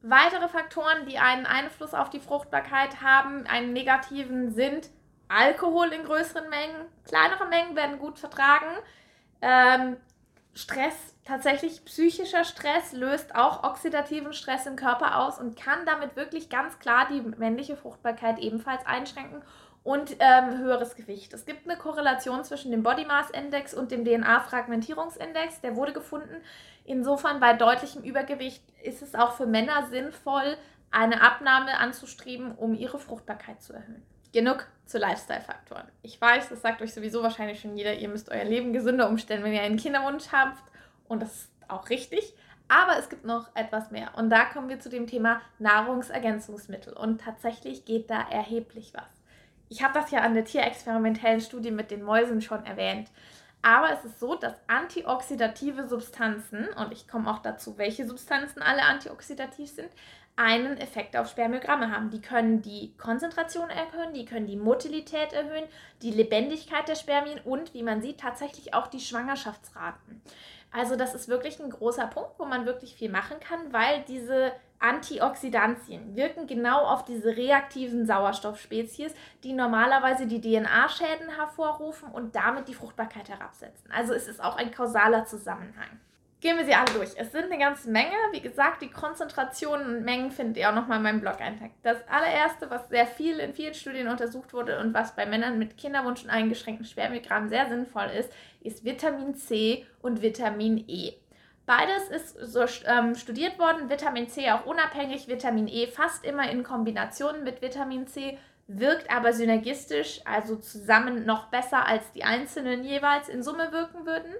Weitere 0.00 0.48
Faktoren, 0.48 1.04
die 1.06 1.18
einen 1.18 1.44
Einfluss 1.44 1.92
auf 1.92 2.08
die 2.08 2.20
Fruchtbarkeit 2.20 3.02
haben, 3.02 3.46
einen 3.46 3.74
negativen, 3.74 4.54
sind 4.54 4.88
Alkohol 5.28 5.88
in 5.88 6.04
größeren 6.04 6.48
Mengen. 6.48 6.86
Kleinere 7.04 7.46
Mengen 7.46 7.76
werden 7.76 7.98
gut 7.98 8.18
vertragen. 8.18 8.78
Ähm, 9.42 9.96
Stress 10.54 11.15
tatsächlich 11.26 11.84
psychischer 11.84 12.44
Stress 12.44 12.92
löst 12.92 13.34
auch 13.34 13.64
oxidativen 13.64 14.32
Stress 14.32 14.66
im 14.66 14.76
Körper 14.76 15.18
aus 15.20 15.38
und 15.38 15.56
kann 15.56 15.84
damit 15.84 16.16
wirklich 16.16 16.48
ganz 16.48 16.78
klar 16.78 17.08
die 17.10 17.20
männliche 17.20 17.76
Fruchtbarkeit 17.76 18.38
ebenfalls 18.38 18.86
einschränken 18.86 19.42
und 19.82 20.16
ähm, 20.20 20.58
höheres 20.58 20.94
Gewicht. 20.96 21.32
Es 21.32 21.44
gibt 21.44 21.68
eine 21.68 21.78
Korrelation 21.78 22.44
zwischen 22.44 22.70
dem 22.70 22.82
Body 22.82 23.04
Mass 23.04 23.30
Index 23.30 23.74
und 23.74 23.90
dem 23.90 24.04
DNA-Fragmentierungsindex. 24.04 25.60
Der 25.60 25.76
wurde 25.76 25.92
gefunden. 25.92 26.42
Insofern 26.84 27.40
bei 27.40 27.52
deutlichem 27.52 28.02
Übergewicht 28.02 28.62
ist 28.82 29.02
es 29.02 29.14
auch 29.14 29.32
für 29.32 29.46
Männer 29.46 29.86
sinnvoll, 29.88 30.56
eine 30.90 31.20
Abnahme 31.22 31.78
anzustreben, 31.78 32.52
um 32.52 32.74
ihre 32.74 32.98
Fruchtbarkeit 32.98 33.62
zu 33.62 33.72
erhöhen. 33.72 34.02
Genug 34.32 34.66
zu 34.86 34.98
Lifestyle-Faktoren. 34.98 35.88
Ich 36.02 36.20
weiß, 36.20 36.48
das 36.48 36.62
sagt 36.62 36.82
euch 36.82 36.94
sowieso 36.94 37.22
wahrscheinlich 37.22 37.60
schon 37.60 37.76
jeder, 37.76 37.94
ihr 37.94 38.08
müsst 38.08 38.30
euer 38.30 38.44
Leben 38.44 38.72
gesünder 38.72 39.08
umstellen, 39.08 39.42
wenn 39.42 39.52
ihr 39.52 39.62
einen 39.62 39.76
Kinderwunsch 39.76 40.30
habt 40.30 40.62
und 41.08 41.22
das 41.22 41.34
ist 41.34 41.50
auch 41.68 41.88
richtig. 41.90 42.34
Aber 42.68 42.98
es 42.98 43.08
gibt 43.08 43.24
noch 43.24 43.54
etwas 43.54 43.90
mehr. 43.90 44.10
Und 44.16 44.30
da 44.30 44.44
kommen 44.44 44.68
wir 44.68 44.80
zu 44.80 44.88
dem 44.88 45.06
Thema 45.06 45.40
Nahrungsergänzungsmittel. 45.58 46.94
Und 46.94 47.20
tatsächlich 47.20 47.84
geht 47.84 48.10
da 48.10 48.22
erheblich 48.28 48.92
was. 48.92 49.04
Ich 49.68 49.82
habe 49.82 49.94
das 49.94 50.10
ja 50.10 50.20
an 50.20 50.34
der 50.34 50.44
tierexperimentellen 50.44 51.40
Studie 51.40 51.70
mit 51.70 51.90
den 51.90 52.02
Mäusen 52.02 52.40
schon 52.40 52.64
erwähnt. 52.66 53.08
Aber 53.62 53.92
es 53.92 54.04
ist 54.04 54.20
so, 54.20 54.36
dass 54.36 54.54
antioxidative 54.68 55.88
Substanzen, 55.88 56.68
und 56.76 56.92
ich 56.92 57.08
komme 57.08 57.30
auch 57.30 57.38
dazu, 57.38 57.78
welche 57.78 58.06
Substanzen 58.06 58.62
alle 58.62 58.82
antioxidativ 58.82 59.68
sind, 59.68 59.90
einen 60.36 60.76
Effekt 60.76 61.16
auf 61.16 61.30
Spermiogramme 61.30 61.90
haben. 61.90 62.10
Die 62.10 62.20
können 62.20 62.62
die 62.62 62.94
Konzentration 62.98 63.70
erhöhen, 63.70 64.12
die 64.12 64.26
können 64.26 64.46
die 64.46 64.56
Motilität 64.56 65.32
erhöhen, 65.32 65.64
die 66.02 66.10
Lebendigkeit 66.10 66.86
der 66.86 66.94
Spermien 66.94 67.40
und, 67.40 67.74
wie 67.74 67.82
man 67.82 68.02
sieht, 68.02 68.20
tatsächlich 68.20 68.74
auch 68.74 68.86
die 68.86 69.00
Schwangerschaftsraten. 69.00 70.20
Also 70.70 70.96
das 70.96 71.14
ist 71.14 71.28
wirklich 71.28 71.60
ein 71.60 71.70
großer 71.70 72.06
Punkt, 72.06 72.38
wo 72.38 72.44
man 72.44 72.66
wirklich 72.66 72.94
viel 72.94 73.10
machen 73.10 73.40
kann, 73.40 73.72
weil 73.72 74.04
diese 74.08 74.52
Antioxidantien 74.78 76.16
wirken 76.16 76.46
genau 76.46 76.84
auf 76.84 77.04
diese 77.04 77.36
reaktiven 77.36 78.06
Sauerstoffspezies, 78.06 79.14
die 79.42 79.52
normalerweise 79.52 80.26
die 80.26 80.40
DNA-Schäden 80.40 81.30
hervorrufen 81.30 82.10
und 82.10 82.36
damit 82.36 82.68
die 82.68 82.74
Fruchtbarkeit 82.74 83.28
herabsetzen. 83.28 83.90
Also 83.90 84.12
es 84.12 84.28
ist 84.28 84.42
auch 84.42 84.56
ein 84.56 84.70
kausaler 84.70 85.24
Zusammenhang. 85.24 86.00
Gehen 86.46 86.58
wir 86.58 86.64
sie 86.64 86.76
alle 86.76 86.92
durch. 86.94 87.10
Es 87.16 87.32
sind 87.32 87.46
eine 87.46 87.58
ganze 87.58 87.90
Menge. 87.90 88.14
Wie 88.30 88.40
gesagt, 88.40 88.80
die 88.80 88.88
Konzentrationen 88.88 89.96
und 89.96 90.04
Mengen 90.04 90.30
findet 90.30 90.58
ihr 90.58 90.70
auch 90.70 90.74
nochmal 90.76 90.98
in 90.98 91.02
meinem 91.02 91.20
Blog-Eintrag. 91.20 91.72
Das 91.82 91.96
allererste, 92.08 92.70
was 92.70 92.88
sehr 92.88 93.08
viel 93.08 93.40
in 93.40 93.52
vielen 93.52 93.74
Studien 93.74 94.06
untersucht 94.06 94.52
wurde 94.52 94.78
und 94.78 94.94
was 94.94 95.16
bei 95.16 95.26
Männern 95.26 95.58
mit 95.58 95.76
Kinderwunsch 95.76 96.22
und 96.22 96.30
eingeschränkten 96.30 96.86
Spermiogramm 96.86 97.48
sehr 97.48 97.66
sinnvoll 97.66 98.10
ist, 98.16 98.30
ist 98.60 98.84
Vitamin 98.84 99.34
C 99.34 99.86
und 100.02 100.22
Vitamin 100.22 100.84
E. 100.86 101.14
Beides 101.66 102.10
ist 102.10 102.38
so 102.38 102.64
ähm, 102.86 103.16
studiert 103.16 103.58
worden, 103.58 103.90
Vitamin 103.90 104.28
C 104.28 104.48
auch 104.52 104.66
unabhängig, 104.66 105.26
Vitamin 105.26 105.66
E 105.66 105.88
fast 105.88 106.24
immer 106.24 106.48
in 106.48 106.62
Kombination 106.62 107.42
mit 107.42 107.60
Vitamin 107.60 108.06
C, 108.06 108.38
wirkt 108.68 109.10
aber 109.10 109.32
synergistisch, 109.32 110.20
also 110.24 110.54
zusammen 110.54 111.26
noch 111.26 111.46
besser 111.46 111.88
als 111.88 112.12
die 112.12 112.22
einzelnen 112.22 112.84
jeweils 112.84 113.28
in 113.28 113.42
Summe 113.42 113.72
wirken 113.72 114.06
würden. 114.06 114.32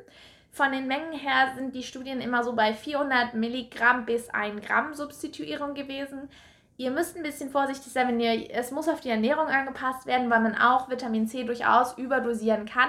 Von 0.57 0.73
den 0.73 0.87
Mengen 0.87 1.13
her 1.13 1.53
sind 1.55 1.75
die 1.75 1.83
Studien 1.83 2.23
immer 2.23 2.43
so 2.43 2.55
bei 2.55 2.73
400 2.73 3.35
Milligramm 3.35 4.07
bis 4.07 4.31
1 4.31 4.65
Gramm 4.65 4.95
Substituierung 4.95 5.75
gewesen. 5.75 6.31
Ihr 6.79 6.91
müsst 6.91 7.15
ein 7.15 7.23
bisschen 7.23 7.51
vorsichtig 7.51 7.93
sein, 7.93 8.09
wenn 8.09 8.21
ihr, 8.21 8.49
es 8.51 8.71
muss 8.71 8.89
auf 8.89 9.01
die 9.01 9.11
Ernährung 9.11 9.49
angepasst 9.49 10.07
werden, 10.07 10.31
weil 10.31 10.41
man 10.41 10.57
auch 10.57 10.89
Vitamin 10.89 11.29
C 11.29 11.45
durchaus 11.45 11.99
überdosieren 11.99 12.65
kann. 12.65 12.89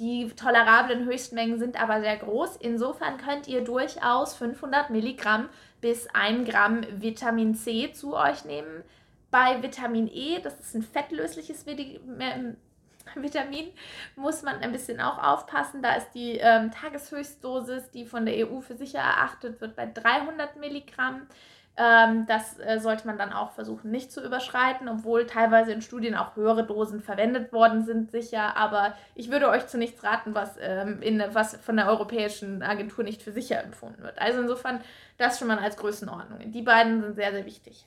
Die 0.00 0.26
tolerablen 0.30 1.04
Höchstmengen 1.04 1.60
sind 1.60 1.80
aber 1.80 2.00
sehr 2.00 2.16
groß. 2.16 2.56
Insofern 2.56 3.16
könnt 3.16 3.46
ihr 3.46 3.62
durchaus 3.62 4.34
500 4.34 4.90
Milligramm 4.90 5.48
bis 5.80 6.08
1 6.14 6.50
Gramm 6.50 6.80
Vitamin 6.96 7.54
C 7.54 7.92
zu 7.92 8.16
euch 8.16 8.44
nehmen. 8.44 8.82
Bei 9.30 9.62
Vitamin 9.62 10.08
E, 10.08 10.40
das 10.42 10.58
ist 10.58 10.74
ein 10.74 10.82
fettlösliches 10.82 11.64
Vitamin, 13.14 13.70
muss 14.16 14.42
man 14.42 14.56
ein 14.60 14.72
bisschen 14.72 15.00
auch 15.00 15.22
aufpassen. 15.22 15.82
Da 15.82 15.94
ist 15.94 16.10
die 16.14 16.38
ähm, 16.38 16.70
Tageshöchstdosis, 16.70 17.90
die 17.90 18.06
von 18.06 18.26
der 18.26 18.48
EU 18.48 18.60
für 18.60 18.76
sicher 18.76 19.00
erachtet 19.00 19.60
wird, 19.60 19.76
bei 19.76 19.86
300 19.86 20.56
Milligramm. 20.56 21.26
Ähm, 21.76 22.24
das 22.26 22.58
äh, 22.60 22.78
sollte 22.78 23.04
man 23.06 23.18
dann 23.18 23.32
auch 23.32 23.50
versuchen 23.50 23.90
nicht 23.90 24.12
zu 24.12 24.24
überschreiten, 24.24 24.88
obwohl 24.88 25.26
teilweise 25.26 25.72
in 25.72 25.82
Studien 25.82 26.14
auch 26.14 26.36
höhere 26.36 26.64
Dosen 26.64 27.02
verwendet 27.02 27.52
worden 27.52 27.84
sind, 27.84 28.12
sicher. 28.12 28.56
Aber 28.56 28.94
ich 29.16 29.30
würde 29.30 29.48
euch 29.48 29.66
zu 29.66 29.76
nichts 29.76 30.04
raten, 30.04 30.34
was, 30.34 30.56
ähm, 30.60 31.02
in, 31.02 31.22
was 31.32 31.56
von 31.56 31.76
der 31.76 31.88
Europäischen 31.88 32.62
Agentur 32.62 33.02
nicht 33.02 33.22
für 33.22 33.32
sicher 33.32 33.60
empfunden 33.60 34.04
wird. 34.04 34.20
Also 34.20 34.40
insofern 34.40 34.80
das 35.18 35.38
schon 35.38 35.48
mal 35.48 35.58
als 35.58 35.76
Größenordnung. 35.76 36.52
Die 36.52 36.62
beiden 36.62 37.02
sind 37.02 37.16
sehr, 37.16 37.32
sehr 37.32 37.44
wichtig. 37.44 37.84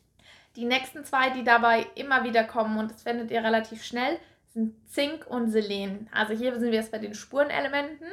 Die 0.58 0.66
nächsten 0.66 1.06
zwei, 1.06 1.30
die 1.30 1.46
dabei 1.46 1.86
immer 1.96 2.26
wieder 2.26 2.44
kommen, 2.44 2.78
und 2.80 2.92
das 2.92 3.04
findet 3.04 3.32
ihr 3.32 3.44
relativ 3.44 3.84
schnell, 3.84 4.18
sind 4.58 4.90
Zink 4.90 5.28
und 5.28 5.50
Selen. 5.52 6.10
Also 6.12 6.34
hier 6.34 6.52
sind 6.60 6.72
wir 6.72 6.80
jetzt 6.80 6.92
bei 6.92 6.98
den 6.98 7.14
Spurenelementen. 7.14 8.08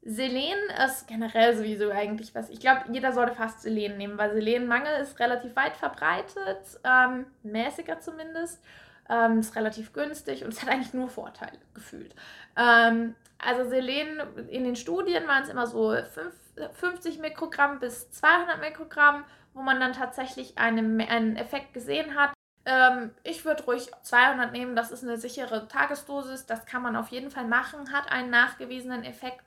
Selen 0.00 0.58
ist 0.84 1.06
generell 1.06 1.54
sowieso 1.54 1.90
eigentlich 1.90 2.34
was. 2.34 2.48
Ich 2.48 2.60
glaube, 2.60 2.84
jeder 2.90 3.12
sollte 3.12 3.34
fast 3.34 3.60
Selen 3.60 3.98
nehmen, 3.98 4.16
weil 4.16 4.32
Selenmangel 4.32 5.02
ist 5.02 5.20
relativ 5.20 5.54
weit 5.54 5.76
verbreitet, 5.76 6.80
ähm, 6.82 7.26
mäßiger 7.42 8.00
zumindest. 8.00 8.64
Ähm, 9.10 9.40
ist 9.40 9.54
relativ 9.54 9.92
günstig 9.92 10.44
und 10.44 10.54
es 10.54 10.62
hat 10.62 10.70
eigentlich 10.70 10.94
nur 10.94 11.08
Vorteile 11.08 11.58
gefühlt. 11.74 12.14
Ähm, 12.56 13.14
also 13.36 13.68
Selen 13.68 14.22
in 14.48 14.64
den 14.64 14.76
Studien 14.76 15.26
waren 15.28 15.42
es 15.42 15.50
immer 15.50 15.66
so 15.66 15.92
5, 15.92 16.34
50 16.72 17.18
Mikrogramm 17.18 17.80
bis 17.80 18.10
200 18.12 18.60
Mikrogramm, 18.60 19.24
wo 19.52 19.60
man 19.60 19.78
dann 19.78 19.92
tatsächlich 19.92 20.56
einen, 20.56 21.00
einen 21.02 21.36
Effekt 21.36 21.74
gesehen 21.74 22.14
hat. 22.14 22.32
Ähm, 22.64 23.10
ich 23.24 23.44
würde 23.44 23.64
ruhig 23.64 23.90
200 24.02 24.52
nehmen, 24.52 24.76
das 24.76 24.90
ist 24.90 25.02
eine 25.02 25.18
sichere 25.18 25.66
Tagesdosis, 25.68 26.46
das 26.46 26.64
kann 26.66 26.82
man 26.82 26.96
auf 26.96 27.08
jeden 27.08 27.30
Fall 27.30 27.46
machen, 27.46 27.92
hat 27.92 28.10
einen 28.10 28.30
nachgewiesenen 28.30 29.04
Effekt 29.04 29.42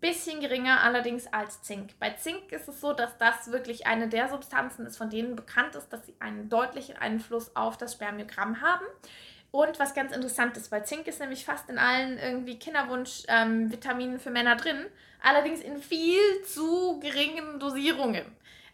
bisschen 0.00 0.40
geringer 0.40 0.82
allerdings 0.82 1.26
als 1.32 1.62
Zink. 1.62 1.98
Bei 1.98 2.10
Zink 2.10 2.52
ist 2.52 2.68
es 2.68 2.80
so, 2.80 2.92
dass 2.92 3.18
das 3.18 3.50
wirklich 3.50 3.86
eine 3.86 4.08
der 4.08 4.28
Substanzen 4.28 4.86
ist, 4.86 4.96
von 4.96 5.10
denen 5.10 5.34
bekannt 5.34 5.74
ist, 5.74 5.88
dass 5.92 6.06
sie 6.06 6.14
einen 6.20 6.48
deutlichen 6.48 6.96
Einfluss 6.96 7.54
auf 7.56 7.76
das 7.76 7.94
Spermiogramm 7.94 8.60
haben. 8.60 8.84
Und 9.50 9.78
was 9.78 9.94
ganz 9.94 10.14
interessant 10.14 10.56
ist, 10.56 10.70
weil 10.70 10.84
Zink 10.84 11.06
ist 11.06 11.20
nämlich 11.20 11.44
fast 11.44 11.68
in 11.70 11.78
allen 11.78 12.18
irgendwie 12.18 12.58
Kinderwunsch-Vitaminen 12.58 14.14
ähm, 14.14 14.20
für 14.20 14.30
Männer 14.30 14.56
drin, 14.56 14.84
allerdings 15.22 15.60
in 15.60 15.78
viel 15.78 16.42
zu 16.44 17.00
geringen 17.00 17.58
Dosierungen. 17.58 18.26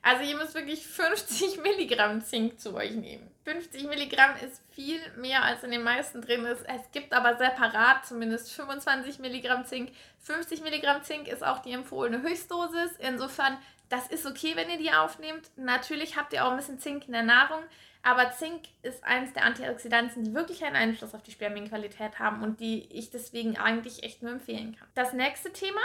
Also 0.03 0.25
ihr 0.25 0.37
müsst 0.37 0.55
wirklich 0.55 0.87
50 0.87 1.59
Milligramm 1.63 2.23
Zink 2.23 2.61
zu 2.61 2.75
euch 2.75 2.93
nehmen. 2.93 3.34
50 3.45 3.85
Milligramm 3.85 4.37
ist 4.37 4.63
viel 4.71 5.01
mehr 5.17 5.45
als 5.45 5.63
in 5.63 5.71
den 5.71 5.83
meisten 5.83 6.23
drin 6.23 6.47
ist. 6.47 6.65
Es 6.67 6.91
gibt 6.93 7.13
aber 7.13 7.37
separat 7.37 8.07
zumindest 8.07 8.53
25 8.53 9.19
Milligramm 9.19 9.67
Zink. 9.67 9.93
50 10.21 10.63
Milligramm 10.63 11.03
Zink 11.03 11.29
ist 11.29 11.45
auch 11.45 11.59
die 11.59 11.73
empfohlene 11.73 12.23
Höchstdosis. 12.23 12.93
Insofern, 12.99 13.59
das 13.91 14.07
ist 14.09 14.25
okay, 14.25 14.57
wenn 14.57 14.71
ihr 14.71 14.79
die 14.79 14.93
aufnehmt. 14.93 15.51
Natürlich 15.57 16.17
habt 16.17 16.33
ihr 16.33 16.45
auch 16.45 16.51
ein 16.53 16.57
bisschen 16.57 16.79
Zink 16.79 17.07
in 17.07 17.13
der 17.13 17.23
Nahrung. 17.23 17.63
Aber 18.03 18.31
Zink 18.33 18.65
ist 18.83 19.05
eines 19.05 19.33
der 19.33 19.45
Antioxidantien, 19.45 20.25
die 20.25 20.35
wirklich 20.35 20.65
einen 20.65 20.77
Einfluss 20.77 21.15
auf 21.15 21.23
die 21.23 21.33
Spermienqualität 21.33 22.19
haben 22.19 22.43
und 22.43 22.61
die 22.61 22.87
ich 22.91 23.11
deswegen 23.11 23.59
eigentlich 23.59 24.03
echt 24.03 24.23
nur 24.23 24.33
empfehlen 24.33 24.77
kann. 24.79 24.89
Das 24.95 25.13
nächste 25.13 25.53
Thema, 25.53 25.81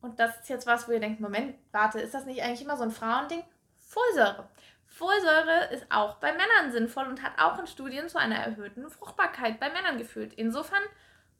und 0.00 0.18
das 0.18 0.38
ist 0.40 0.48
jetzt 0.48 0.66
was, 0.66 0.88
wo 0.88 0.92
ihr 0.92 1.00
denkt, 1.00 1.20
Moment, 1.20 1.54
warte, 1.72 2.00
ist 2.00 2.12
das 2.14 2.26
nicht 2.26 2.42
eigentlich 2.42 2.62
immer 2.62 2.76
so 2.76 2.82
ein 2.82 2.90
Frauending? 2.90 3.42
Folsäure. 3.78 4.48
Folsäure 4.92 5.72
ist 5.72 5.86
auch 5.88 6.16
bei 6.16 6.32
Männern 6.32 6.70
sinnvoll 6.70 7.06
und 7.06 7.22
hat 7.22 7.38
auch 7.38 7.58
in 7.58 7.66
Studien 7.66 8.10
zu 8.10 8.18
einer 8.18 8.36
erhöhten 8.36 8.90
Fruchtbarkeit 8.90 9.58
bei 9.58 9.70
Männern 9.70 9.96
geführt. 9.96 10.34
Insofern 10.36 10.82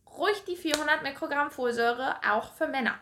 ruhig 0.07 0.43
die 0.45 0.57
400 0.57 1.03
Mikrogramm 1.03 1.51
Folsäure 1.51 2.17
auch 2.27 2.55
für 2.55 2.67
Männer. 2.67 2.99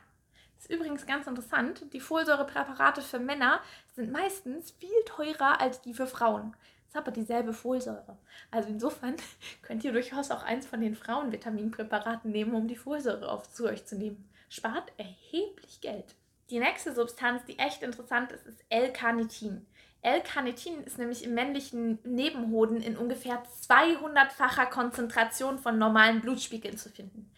Das 0.56 0.66
ist 0.66 0.72
übrigens 0.72 1.06
ganz 1.06 1.28
interessant. 1.28 1.92
Die 1.92 2.00
Folsäurepräparate 2.00 3.00
für 3.00 3.20
Männer 3.20 3.60
sind 3.94 4.10
meistens 4.10 4.72
viel 4.72 4.90
teurer 5.06 5.60
als 5.60 5.82
die 5.82 5.94
für 5.94 6.08
Frauen. 6.08 6.56
Ist 6.88 6.96
aber 6.96 7.12
dieselbe 7.12 7.52
Folsäure. 7.52 8.18
Also 8.50 8.70
insofern 8.70 9.14
könnt 9.62 9.84
ihr 9.84 9.92
durchaus 9.92 10.32
auch 10.32 10.42
eins 10.42 10.66
von 10.66 10.80
den 10.80 10.96
Frauenvitaminpräparaten 10.96 12.32
nehmen, 12.32 12.54
um 12.54 12.66
die 12.66 12.74
Folsäure 12.74 13.30
auf 13.30 13.48
zu 13.52 13.66
euch 13.66 13.86
zu 13.86 13.96
nehmen. 13.96 14.28
Spart 14.48 14.92
erheblich 14.96 15.80
Geld. 15.80 16.16
Die 16.50 16.58
nächste 16.58 16.92
Substanz, 16.92 17.44
die 17.44 17.56
echt 17.60 17.84
interessant 17.84 18.32
ist, 18.32 18.44
ist 18.48 18.64
L-Carnitin. 18.68 19.64
L-Carnitin 20.02 20.82
ist 20.84 20.98
nämlich 20.98 21.24
im 21.24 21.34
männlichen 21.34 21.98
Nebenhoden 22.04 22.80
in 22.80 22.96
ungefähr 22.96 23.42
200-facher 23.68 24.66
Konzentration 24.66 25.58
von 25.58 25.78
normalen 25.78 26.20
Blutspiegeln 26.20 26.78
zu 26.78 26.88
finden. 26.88 27.30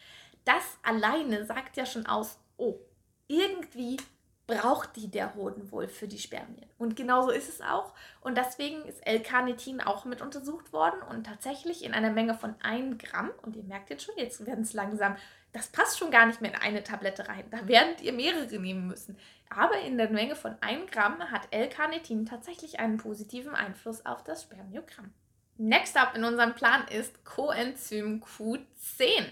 Das 0.44 0.78
alleine 0.82 1.44
sagt 1.44 1.76
ja 1.76 1.86
schon 1.86 2.06
aus, 2.06 2.38
oh, 2.56 2.78
irgendwie 3.26 3.96
braucht 4.46 4.96
die 4.96 5.08
der 5.08 5.34
Hoden 5.34 5.70
wohl 5.70 5.88
für 5.88 6.08
die 6.08 6.18
Spermien. 6.18 6.66
Und 6.78 6.96
genauso 6.96 7.30
ist 7.30 7.48
es 7.48 7.60
auch. 7.60 7.92
Und 8.20 8.36
deswegen 8.36 8.84
ist 8.84 9.06
L-Carnitin 9.06 9.80
auch 9.80 10.04
mit 10.04 10.20
untersucht 10.20 10.72
worden 10.72 11.00
und 11.10 11.24
tatsächlich 11.24 11.84
in 11.84 11.94
einer 11.94 12.10
Menge 12.10 12.34
von 12.34 12.54
1 12.62 12.98
Gramm. 12.98 13.30
Und 13.42 13.56
ihr 13.56 13.62
merkt 13.62 13.90
jetzt 13.90 14.04
schon, 14.04 14.16
jetzt 14.16 14.44
werden 14.44 14.62
es 14.62 14.72
langsam 14.72 15.16
das 15.52 15.68
passt 15.68 15.98
schon 15.98 16.10
gar 16.10 16.26
nicht 16.26 16.40
mehr 16.40 16.54
in 16.54 16.60
eine 16.60 16.82
Tablette 16.82 17.28
rein. 17.28 17.44
Da 17.50 17.68
werdet 17.68 18.00
ihr 18.00 18.12
mehrere 18.12 18.46
nehmen 18.58 18.86
müssen. 18.86 19.18
Aber 19.50 19.78
in 19.80 19.98
der 19.98 20.10
Menge 20.10 20.34
von 20.34 20.56
1 20.62 20.90
Gramm 20.90 21.20
hat 21.30 21.48
L-Carnitin 21.50 22.24
tatsächlich 22.24 22.80
einen 22.80 22.96
positiven 22.96 23.54
Einfluss 23.54 24.06
auf 24.06 24.24
das 24.24 24.42
Spermiogramm. 24.42 25.12
Next 25.58 25.96
up 25.96 26.16
in 26.16 26.24
unserem 26.24 26.54
Plan 26.54 26.86
ist 26.88 27.24
Coenzym 27.26 28.22
Q10. 28.22 29.26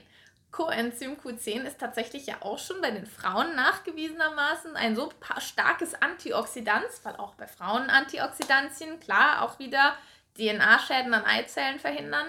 Coenzym 0.50 1.16
Q10 1.16 1.62
ist 1.62 1.80
tatsächlich 1.80 2.26
ja 2.26 2.36
auch 2.40 2.58
schon 2.58 2.82
bei 2.82 2.90
den 2.90 3.06
Frauen 3.06 3.54
nachgewiesenermaßen 3.54 4.76
ein 4.76 4.96
so 4.96 5.10
starkes 5.38 5.94
Antioxidant, 5.94 6.88
weil 7.04 7.16
auch 7.16 7.34
bei 7.36 7.46
Frauen 7.46 7.88
Antioxidantien, 7.88 9.00
klar, 9.00 9.42
auch 9.42 9.58
wieder 9.58 9.94
DNA-Schäden 10.36 11.14
an 11.14 11.24
Eizellen 11.24 11.78
verhindern 11.78 12.26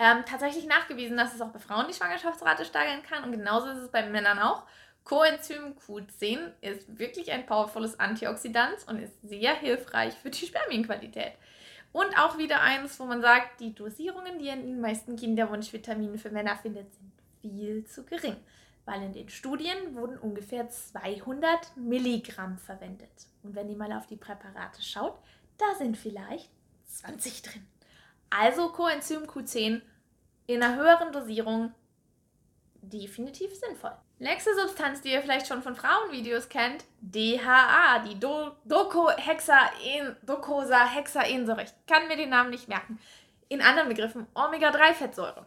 ähm, 0.00 0.24
tatsächlich 0.26 0.66
nachgewiesen, 0.66 1.18
dass 1.18 1.34
es 1.34 1.42
auch 1.42 1.50
bei 1.50 1.58
Frauen 1.58 1.86
die 1.86 1.94
Schwangerschaftsrate 1.94 2.64
steigern 2.64 3.02
kann 3.02 3.22
und 3.22 3.32
genauso 3.32 3.68
ist 3.68 3.78
es 3.78 3.90
bei 3.90 4.08
Männern 4.08 4.38
auch. 4.38 4.64
Coenzym 5.04 5.74
Q10 5.86 6.38
ist 6.62 6.98
wirklich 6.98 7.30
ein 7.32 7.44
powervolles 7.44 8.00
Antioxidant 8.00 8.86
und 8.86 8.98
ist 8.98 9.12
sehr 9.22 9.54
hilfreich 9.54 10.14
für 10.14 10.30
die 10.30 10.46
Spermienqualität. 10.46 11.32
Und 11.92 12.16
auch 12.18 12.38
wieder 12.38 12.62
eins, 12.62 12.98
wo 12.98 13.04
man 13.04 13.20
sagt, 13.20 13.60
die 13.60 13.74
Dosierungen, 13.74 14.38
die 14.38 14.48
in 14.48 14.62
den 14.62 14.80
meisten 14.80 15.16
Kinderwunschvitaminen 15.16 16.18
für 16.18 16.30
Männer 16.30 16.56
findet, 16.56 16.94
sind 16.94 17.12
viel 17.42 17.84
zu 17.84 18.04
gering, 18.04 18.36
weil 18.86 19.02
in 19.02 19.12
den 19.12 19.28
Studien 19.28 19.94
wurden 19.94 20.16
ungefähr 20.16 20.68
200 20.68 21.76
Milligramm 21.76 22.56
verwendet. 22.56 23.26
Und 23.42 23.54
wenn 23.54 23.68
ihr 23.68 23.76
mal 23.76 23.92
auf 23.92 24.06
die 24.06 24.16
Präparate 24.16 24.80
schaut, 24.82 25.18
da 25.58 25.74
sind 25.76 25.98
vielleicht 25.98 26.48
20 26.86 27.42
drin. 27.42 27.66
Also 28.30 28.68
Coenzym 28.68 29.24
Q10 29.24 29.82
in 30.54 30.62
einer 30.62 30.76
höheren 30.76 31.12
Dosierung 31.12 31.74
definitiv 32.82 33.54
sinnvoll. 33.54 33.92
Nächste 34.18 34.54
Substanz, 34.54 35.00
die 35.00 35.12
ihr 35.12 35.22
vielleicht 35.22 35.46
schon 35.46 35.62
von 35.62 35.76
Frauenvideos 35.76 36.48
kennt, 36.48 36.84
DHA, 37.00 38.00
die 38.00 38.18
Do 38.18 38.56
Docosahexaensäure. 38.64 41.62
Ich 41.62 41.72
kann 41.86 42.08
mir 42.08 42.16
den 42.16 42.30
Namen 42.30 42.50
nicht 42.50 42.66
merken. 42.68 42.98
In 43.48 43.62
anderen 43.62 43.88
Begriffen 43.88 44.26
Omega-3-Fettsäure. 44.34 45.46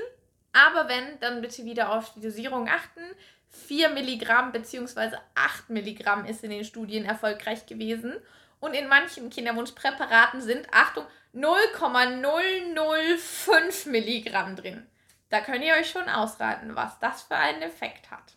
Aber 0.52 0.90
wenn, 0.90 1.22
dann 1.22 1.40
bitte 1.40 1.64
wieder 1.64 1.94
auf 1.94 2.14
die 2.16 2.22
Dosierung 2.22 2.68
achten. 2.68 3.00
4 3.48 3.92
Milligramm 3.92 4.52
bzw. 4.52 5.16
8 5.36 5.70
Milligramm 5.70 6.26
ist 6.26 6.44
in 6.44 6.50
den 6.50 6.66
Studien 6.66 7.06
erfolgreich 7.06 7.66
gewesen. 7.66 8.16
Und 8.60 8.74
in 8.74 8.88
manchen 8.88 9.30
Kinderwunschpräparaten 9.30 10.42
sind, 10.42 10.68
Achtung, 10.72 11.06
0,005 11.34 13.86
Milligramm 13.88 14.56
drin. 14.56 14.88
Da 15.30 15.42
könnt 15.42 15.64
ihr 15.64 15.74
euch 15.74 15.90
schon 15.90 16.08
ausraten, 16.08 16.76
was 16.76 16.98
das 17.00 17.24
für 17.24 17.36
einen 17.36 17.62
Effekt 17.62 18.10
hat. 18.10 18.34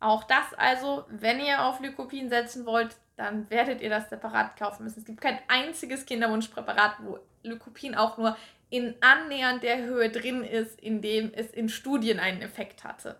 Auch 0.00 0.24
das 0.24 0.54
also, 0.56 1.04
wenn 1.08 1.40
ihr 1.40 1.64
auf 1.64 1.80
Lycopin 1.80 2.28
setzen 2.28 2.66
wollt, 2.66 2.96
dann 3.16 3.48
werdet 3.50 3.80
ihr 3.80 3.90
das 3.90 4.10
separat 4.10 4.56
kaufen 4.56 4.84
müssen. 4.84 5.00
Es 5.00 5.06
gibt 5.06 5.20
kein 5.20 5.38
einziges 5.48 6.04
Kinderwunschpräparat, 6.04 6.96
wo 7.00 7.18
Lycopin 7.42 7.94
auch 7.94 8.18
nur 8.18 8.36
in 8.70 8.94
annähernd 9.00 9.62
der 9.62 9.78
Höhe 9.78 10.10
drin 10.10 10.44
ist, 10.44 10.80
in 10.80 11.00
dem 11.00 11.32
es 11.32 11.50
in 11.50 11.68
Studien 11.68 12.18
einen 12.18 12.42
Effekt 12.42 12.84
hatte. 12.84 13.16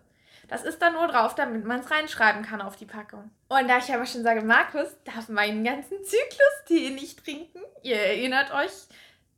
Das 0.47 0.63
ist 0.63 0.81
da 0.81 0.89
nur 0.89 1.07
drauf, 1.07 1.35
damit 1.35 1.65
man 1.65 1.79
es 1.79 1.91
reinschreiben 1.91 2.43
kann 2.43 2.61
auf 2.61 2.75
die 2.75 2.85
Packung. 2.85 3.31
Und 3.47 3.67
da 3.67 3.77
ich 3.77 3.93
aber 3.93 4.05
schon 4.05 4.23
sage, 4.23 4.41
Markus 4.41 4.87
darf 5.03 5.29
meinen 5.29 5.63
ganzen 5.63 6.03
Zyklus-Tee 6.03 6.91
nicht 6.91 7.23
trinken. 7.23 7.59
Ihr 7.83 7.97
erinnert 7.97 8.51
euch, 8.51 8.71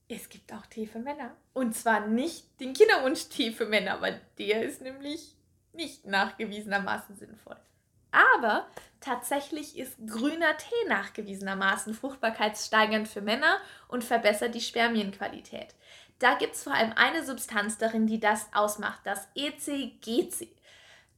es 0.09 0.29
gibt 0.29 0.53
auch 0.53 0.65
Tee 0.67 0.85
für 0.85 0.99
Männer. 0.99 1.35
Und 1.53 1.75
zwar 1.75 2.07
nicht 2.07 2.59
den 2.59 2.73
Kinderwunsch-Tee 2.73 3.51
für 3.51 3.65
Männer, 3.65 4.01
weil 4.01 4.21
der 4.37 4.63
ist 4.63 4.81
nämlich 4.81 5.35
nicht 5.73 6.05
nachgewiesenermaßen 6.05 7.15
sinnvoll. 7.15 7.57
Aber 8.11 8.67
tatsächlich 8.99 9.77
ist 9.77 9.97
grüner 10.07 10.57
Tee 10.57 10.87
nachgewiesenermaßen 10.87 11.93
fruchtbarkeitssteigernd 11.93 13.07
für 13.07 13.21
Männer 13.21 13.59
und 13.87 14.03
verbessert 14.03 14.55
die 14.55 14.61
Spermienqualität. 14.61 15.75
Da 16.19 16.35
gibt 16.35 16.55
es 16.55 16.63
vor 16.63 16.73
allem 16.73 16.93
eine 16.93 17.23
Substanz 17.23 17.77
darin, 17.77 18.07
die 18.07 18.19
das 18.19 18.47
ausmacht, 18.53 19.01
das 19.03 19.27
ECGC. 19.35 20.49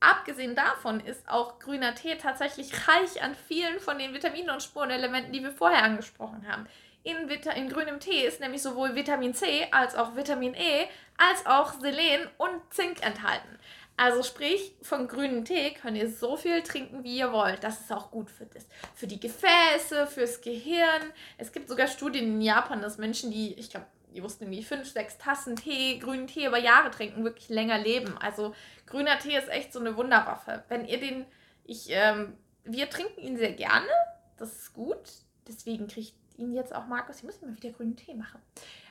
Abgesehen 0.01 0.55
davon 0.55 1.01
ist 1.01 1.29
auch 1.29 1.59
grüner 1.59 1.95
Tee 1.95 2.17
tatsächlich 2.17 2.89
reich 2.89 3.23
an 3.23 3.35
vielen 3.35 3.79
von 3.81 3.99
den 3.99 4.15
Vitaminen 4.15 4.51
und 4.51 4.63
Spurenelementen, 4.63 5.33
die 5.33 5.43
wir 5.43 5.53
vorher 5.53 5.83
angesprochen 5.83 6.49
haben. 6.51 6.67
In, 7.03 7.29
in 7.29 7.69
grünem 7.69 8.01
Tee 8.01 8.27
ist 8.27 8.41
nämlich 8.41 8.63
sowohl 8.63 8.95
Vitamin 8.95 9.35
C 9.35 9.67
als 9.71 9.95
auch 9.95 10.17
Vitamin 10.17 10.55
E 10.55 10.87
als 11.19 11.45
auch 11.45 11.75
Selen 11.81 12.29
und 12.39 12.61
Zink 12.71 13.05
enthalten. 13.05 13.59
Also 13.97 14.23
sprich, 14.23 14.73
von 14.81 15.09
grünem 15.09 15.45
Tee 15.45 15.75
könnt 15.75 15.99
ihr 15.99 16.11
so 16.11 16.39
viel 16.39 16.63
trinken, 16.63 17.05
wie 17.05 17.19
ihr 17.19 17.33
wollt. 17.33 17.63
Das 17.63 17.81
ist 17.81 17.93
auch 17.93 18.11
gut 18.11 18.31
für, 18.31 18.47
das, 18.47 18.67
für 18.95 19.07
die 19.07 19.21
Gefäße, 19.21 20.07
fürs 20.07 20.41
Gehirn. 20.41 21.13
Es 21.37 21.53
gibt 21.53 21.69
sogar 21.69 21.87
Studien 21.87 22.25
in 22.25 22.41
Japan, 22.41 22.81
dass 22.81 22.97
Menschen, 22.97 23.31
die, 23.31 23.53
ich 23.55 23.69
glaube, 23.69 23.87
die 24.15 24.23
wussten 24.23 24.45
irgendwie 24.45 24.63
fünf, 24.63 24.91
sechs 24.91 25.19
Tassen 25.19 25.57
Tee, 25.57 25.99
grünen 25.99 26.27
Tee 26.27 26.47
über 26.47 26.59
Jahre 26.59 26.91
trinken, 26.91 27.25
wirklich 27.25 27.49
länger 27.49 27.79
leben. 27.79 28.17
Also 28.19 28.55
grüner 28.87 29.19
Tee 29.19 29.37
ist 29.37 29.49
echt 29.49 29.73
so 29.73 29.81
eine 29.81 29.97
Wunderwaffe. 29.97 30.65
Wenn 30.69 30.85
ihr 30.85 31.01
den, 31.01 31.27
ich, 31.65 31.87
ähm, 31.91 32.37
wir 32.65 32.91
trinken 32.91 33.21
ihn 33.21 33.37
sehr 33.37 33.53
gerne, 33.53 33.89
das 34.37 34.57
ist 34.57 34.75
gut. 34.75 35.01
Deswegen 35.47 35.89
kriegt 35.89 36.15
ihn 36.37 36.53
jetzt 36.55 36.75
auch 36.75 36.87
Markus. 36.87 37.19
Ich 37.19 37.25
muss 37.25 37.39
immer 37.39 37.57
wieder 37.57 37.71
grünen 37.71 37.97
Tee 37.97 38.15
machen. 38.15 38.41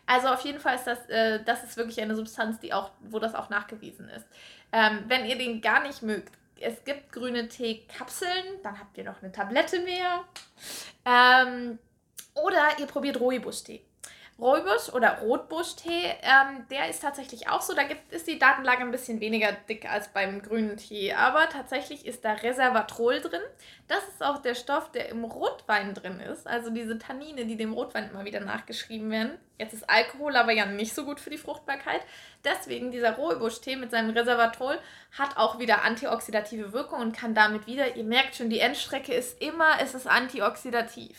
Also 0.05 0.27
auf 0.29 0.41
jeden 0.41 0.60
Fall 0.60 0.75
ist 0.75 0.88
das, 0.88 1.08
äh, 1.10 1.43
das 1.43 1.63
ist 1.63 1.77
wirklich 1.77 2.01
eine 2.01 2.15
Substanz, 2.15 2.60
die 2.60 2.73
auch, 2.73 2.91
wo 3.01 3.19
das 3.19 3.36
auch 3.36 3.49
nachgewiesen 3.49 4.10
ist. 4.10 4.25
Ähm, 4.71 5.03
wenn 5.08 5.25
ihr 5.25 5.38
den 5.38 5.62
gar 5.62 5.84
nicht 5.84 6.01
mögt, 6.01 6.34
es 6.60 6.84
gibt 6.84 7.12
grüne 7.12 7.47
Teekapseln, 7.47 8.62
dann 8.63 8.79
habt 8.79 8.97
ihr 8.97 9.03
noch 9.03 9.21
eine 9.21 9.32
Tablette 9.32 9.79
mehr. 9.82 10.25
Ähm, 11.05 11.79
oder 12.36 12.79
ihr 12.79 12.86
probiert 12.88 13.19
Rooibos-Tee. 13.19 13.82
Rooibos 14.39 14.93
oder 14.93 15.19
Rotbuschtee, 15.19 16.15
ähm, 16.21 16.65
der 16.69 16.89
ist 16.89 17.02
tatsächlich 17.02 17.49
auch 17.49 17.62
so. 17.62 17.73
Da 17.73 17.84
gibt, 17.84 18.12
ist 18.12 18.28
die 18.28 18.39
Datenlage 18.39 18.82
ein 18.82 18.91
bisschen 18.91 19.19
weniger 19.19 19.52
dick 19.67 19.89
als 19.89 20.08
beim 20.10 20.41
grünen 20.41 20.78
Tee. 20.78 21.13
Aber 21.13 21.49
tatsächlich 21.49 22.06
ist 22.06 22.23
da 22.23 22.34
Resveratrol 22.34 23.21
drin. 23.21 23.41
Das 23.88 24.08
ist 24.08 24.23
auch 24.23 24.41
der 24.41 24.56
Stoff, 24.56 24.91
der 24.91 25.10
im 25.10 25.23
Rotwein 25.23 25.93
drin 25.93 26.19
ist. 26.19 26.47
Also 26.47 26.69
diese 26.69 26.97
Tannine, 26.97 27.45
die 27.45 27.58
dem 27.58 27.73
Rotwein 27.73 28.10
immer 28.10 28.23
wieder 28.25 28.39
nachgeschrieben 28.39 29.12
werden. 29.12 29.38
Jetzt 29.58 29.73
ist 29.73 29.89
Alkohol 29.89 30.38
aber 30.38 30.54
ja 30.54 30.65
nicht 30.65 30.95
so 30.95 31.04
gut 31.04 31.19
für 31.19 31.30
die 31.30 31.38
Fruchtbarkeit. 31.38 32.02
Deswegen 32.45 32.91
dieser 32.91 33.17
Rooibos-Tee 33.17 33.75
mit 33.75 33.91
seinem 33.91 34.12
Resveratrol 34.12 34.80
hat 35.17 35.36
auch 35.36 35.60
wieder 35.60 35.84
antioxidative 35.84 36.71
Wirkung 36.71 37.02
und 37.02 37.17
kann 37.17 37.36
damit 37.36 37.67
wieder, 37.67 37.97
ihr 37.97 38.06
merkt 38.06 38.36
schon, 38.36 38.49
die 38.49 38.60
Endstrecke 38.60 39.13
ist 39.13 39.41
immer, 39.41 39.82
es 39.82 39.93
ist 39.95 40.08
antioxidativ. 40.08 41.17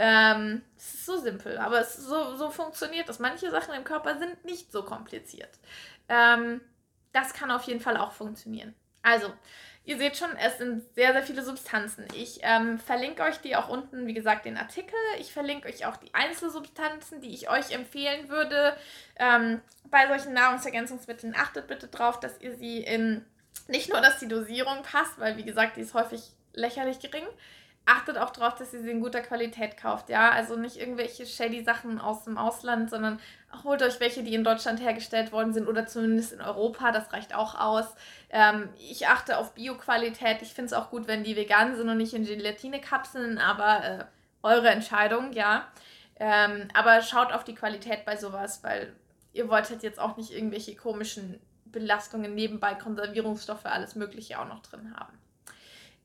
Ähm, 0.00 0.62
es 0.76 0.94
ist 0.94 1.06
so 1.06 1.18
simpel, 1.18 1.58
aber 1.58 1.80
es 1.80 1.96
so, 1.96 2.36
so 2.36 2.50
funktioniert 2.50 3.08
das. 3.08 3.18
Manche 3.18 3.50
Sachen 3.50 3.74
im 3.74 3.82
Körper 3.82 4.16
sind 4.16 4.44
nicht 4.44 4.70
so 4.70 4.84
kompliziert. 4.84 5.50
Ähm, 6.08 6.60
das 7.12 7.34
kann 7.34 7.50
auf 7.50 7.64
jeden 7.64 7.80
Fall 7.80 7.96
auch 7.96 8.12
funktionieren. 8.12 8.76
Also, 9.02 9.32
ihr 9.84 9.98
seht 9.98 10.16
schon, 10.16 10.30
es 10.36 10.58
sind 10.58 10.84
sehr, 10.94 11.12
sehr 11.12 11.24
viele 11.24 11.42
Substanzen. 11.42 12.06
Ich 12.14 12.38
ähm, 12.42 12.78
verlinke 12.78 13.24
euch 13.24 13.38
die 13.38 13.56
auch 13.56 13.68
unten, 13.68 14.06
wie 14.06 14.14
gesagt, 14.14 14.44
den 14.44 14.56
Artikel. 14.56 14.94
Ich 15.18 15.32
verlinke 15.32 15.68
euch 15.68 15.84
auch 15.84 15.96
die 15.96 16.14
Einzelsubstanzen, 16.14 17.20
die 17.20 17.34
ich 17.34 17.50
euch 17.50 17.72
empfehlen 17.72 18.28
würde. 18.28 18.76
Ähm, 19.16 19.60
bei 19.90 20.06
solchen 20.06 20.32
Nahrungsergänzungsmitteln 20.32 21.34
achtet 21.36 21.66
bitte 21.66 21.88
drauf, 21.88 22.20
dass 22.20 22.40
ihr 22.40 22.54
sie 22.54 22.84
in, 22.84 23.24
nicht 23.66 23.90
nur, 23.90 24.00
dass 24.00 24.20
die 24.20 24.28
Dosierung 24.28 24.84
passt, 24.84 25.18
weil, 25.18 25.36
wie 25.36 25.44
gesagt, 25.44 25.76
die 25.76 25.80
ist 25.80 25.94
häufig 25.94 26.22
lächerlich 26.52 27.00
gering, 27.00 27.26
achtet 27.88 28.18
auch 28.18 28.30
darauf, 28.30 28.54
dass 28.54 28.74
ihr 28.74 28.80
sie 28.80 28.90
in 28.90 29.00
guter 29.00 29.22
Qualität 29.22 29.78
kauft, 29.78 30.10
ja. 30.10 30.30
Also 30.30 30.56
nicht 30.56 30.76
irgendwelche 30.76 31.24
shady 31.24 31.64
Sachen 31.64 31.98
aus 31.98 32.24
dem 32.24 32.36
Ausland, 32.36 32.90
sondern 32.90 33.18
holt 33.64 33.82
euch 33.82 33.98
welche, 33.98 34.22
die 34.22 34.34
in 34.34 34.44
Deutschland 34.44 34.80
hergestellt 34.80 35.32
worden 35.32 35.54
sind 35.54 35.66
oder 35.66 35.86
zumindest 35.86 36.34
in 36.34 36.42
Europa, 36.42 36.92
das 36.92 37.12
reicht 37.12 37.34
auch 37.34 37.54
aus. 37.58 37.86
Ähm, 38.28 38.68
ich 38.78 39.08
achte 39.08 39.38
auf 39.38 39.54
Bioqualität. 39.54 40.42
Ich 40.42 40.52
finde 40.52 40.66
es 40.66 40.72
auch 40.74 40.90
gut, 40.90 41.08
wenn 41.08 41.24
die 41.24 41.34
vegan 41.34 41.76
sind 41.76 41.88
und 41.88 41.96
nicht 41.96 42.12
in 42.12 42.24
Gelatine-Kapseln, 42.24 43.38
aber 43.38 43.84
äh, 43.84 44.04
eure 44.42 44.68
Entscheidung, 44.68 45.32
ja. 45.32 45.66
Ähm, 46.20 46.68
aber 46.74 47.00
schaut 47.00 47.32
auf 47.32 47.44
die 47.44 47.54
Qualität 47.54 48.04
bei 48.04 48.16
sowas, 48.16 48.62
weil 48.62 48.94
ihr 49.32 49.48
wollt 49.48 49.70
jetzt 49.82 50.00
auch 50.00 50.16
nicht 50.18 50.32
irgendwelche 50.32 50.76
komischen 50.76 51.40
Belastungen 51.64 52.34
nebenbei, 52.34 52.74
Konservierungsstoffe, 52.74 53.64
alles 53.64 53.94
Mögliche 53.94 54.38
auch 54.38 54.48
noch 54.48 54.60
drin 54.60 54.94
haben. 54.94 55.18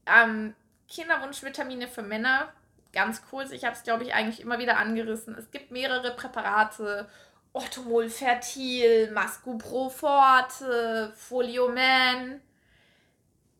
Ähm, 0.05 0.55
Kinderwunschvitamine 0.93 1.87
für 1.87 2.03
Männer, 2.03 2.53
ganz 2.93 3.25
kurz, 3.29 3.51
ich 3.51 3.65
habe 3.65 3.75
es, 3.75 3.83
glaube 3.83 4.03
ich, 4.03 4.13
eigentlich 4.13 4.39
immer 4.39 4.59
wieder 4.59 4.77
angerissen. 4.77 5.35
Es 5.35 5.51
gibt 5.51 5.71
mehrere 5.71 6.15
Präparate 6.15 7.09
Orthomol 7.51 8.09
Fertil, 8.09 9.11
Mascupro 9.11 9.89
Forte, 9.89 11.11
Folioman. 11.15 12.41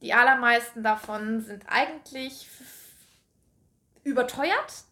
Die 0.01 0.13
allermeisten 0.13 0.83
davon 0.83 1.41
sind 1.41 1.65
eigentlich 1.67 2.47
überteuert 4.03 4.83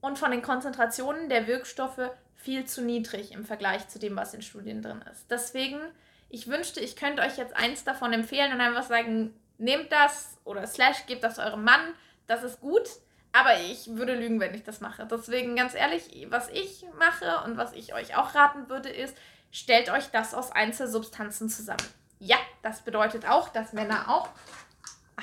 und 0.00 0.18
von 0.18 0.30
den 0.30 0.42
Konzentrationen 0.42 1.28
der 1.28 1.46
Wirkstoffe 1.46 2.10
viel 2.36 2.64
zu 2.64 2.82
niedrig 2.82 3.32
im 3.32 3.44
Vergleich 3.44 3.88
zu 3.88 3.98
dem, 3.98 4.16
was 4.16 4.34
in 4.34 4.42
Studien 4.42 4.80
drin 4.80 5.04
ist. 5.12 5.30
Deswegen, 5.30 5.80
ich 6.28 6.48
wünschte, 6.48 6.80
ich 6.80 6.96
könnte 6.96 7.22
euch 7.22 7.36
jetzt 7.36 7.56
eins 7.56 7.84
davon 7.84 8.12
empfehlen 8.12 8.52
und 8.52 8.60
einfach 8.60 8.84
sagen, 8.84 9.34
nehmt 9.58 9.92
das 9.92 10.38
oder 10.44 10.66
slash 10.66 11.06
gebt 11.06 11.22
das 11.22 11.38
eurem 11.38 11.64
Mann, 11.64 11.94
das 12.26 12.42
ist 12.42 12.60
gut. 12.60 12.88
Aber 13.32 13.60
ich 13.60 13.94
würde 13.94 14.14
lügen, 14.14 14.40
wenn 14.40 14.54
ich 14.54 14.64
das 14.64 14.80
mache. 14.80 15.06
Deswegen 15.06 15.54
ganz 15.54 15.74
ehrlich, 15.74 16.26
was 16.30 16.48
ich 16.48 16.86
mache 16.98 17.44
und 17.44 17.58
was 17.58 17.74
ich 17.74 17.94
euch 17.94 18.16
auch 18.16 18.34
raten 18.34 18.68
würde, 18.70 18.88
ist, 18.88 19.16
stellt 19.52 19.90
euch 19.90 20.10
das 20.10 20.34
aus 20.34 20.50
Einzelsubstanzen 20.50 21.50
zusammen. 21.50 21.86
Ja, 22.18 22.38
das 22.62 22.80
bedeutet 22.80 23.28
auch, 23.28 23.50
dass 23.50 23.72
Männer 23.72 24.08
auch 24.08 24.30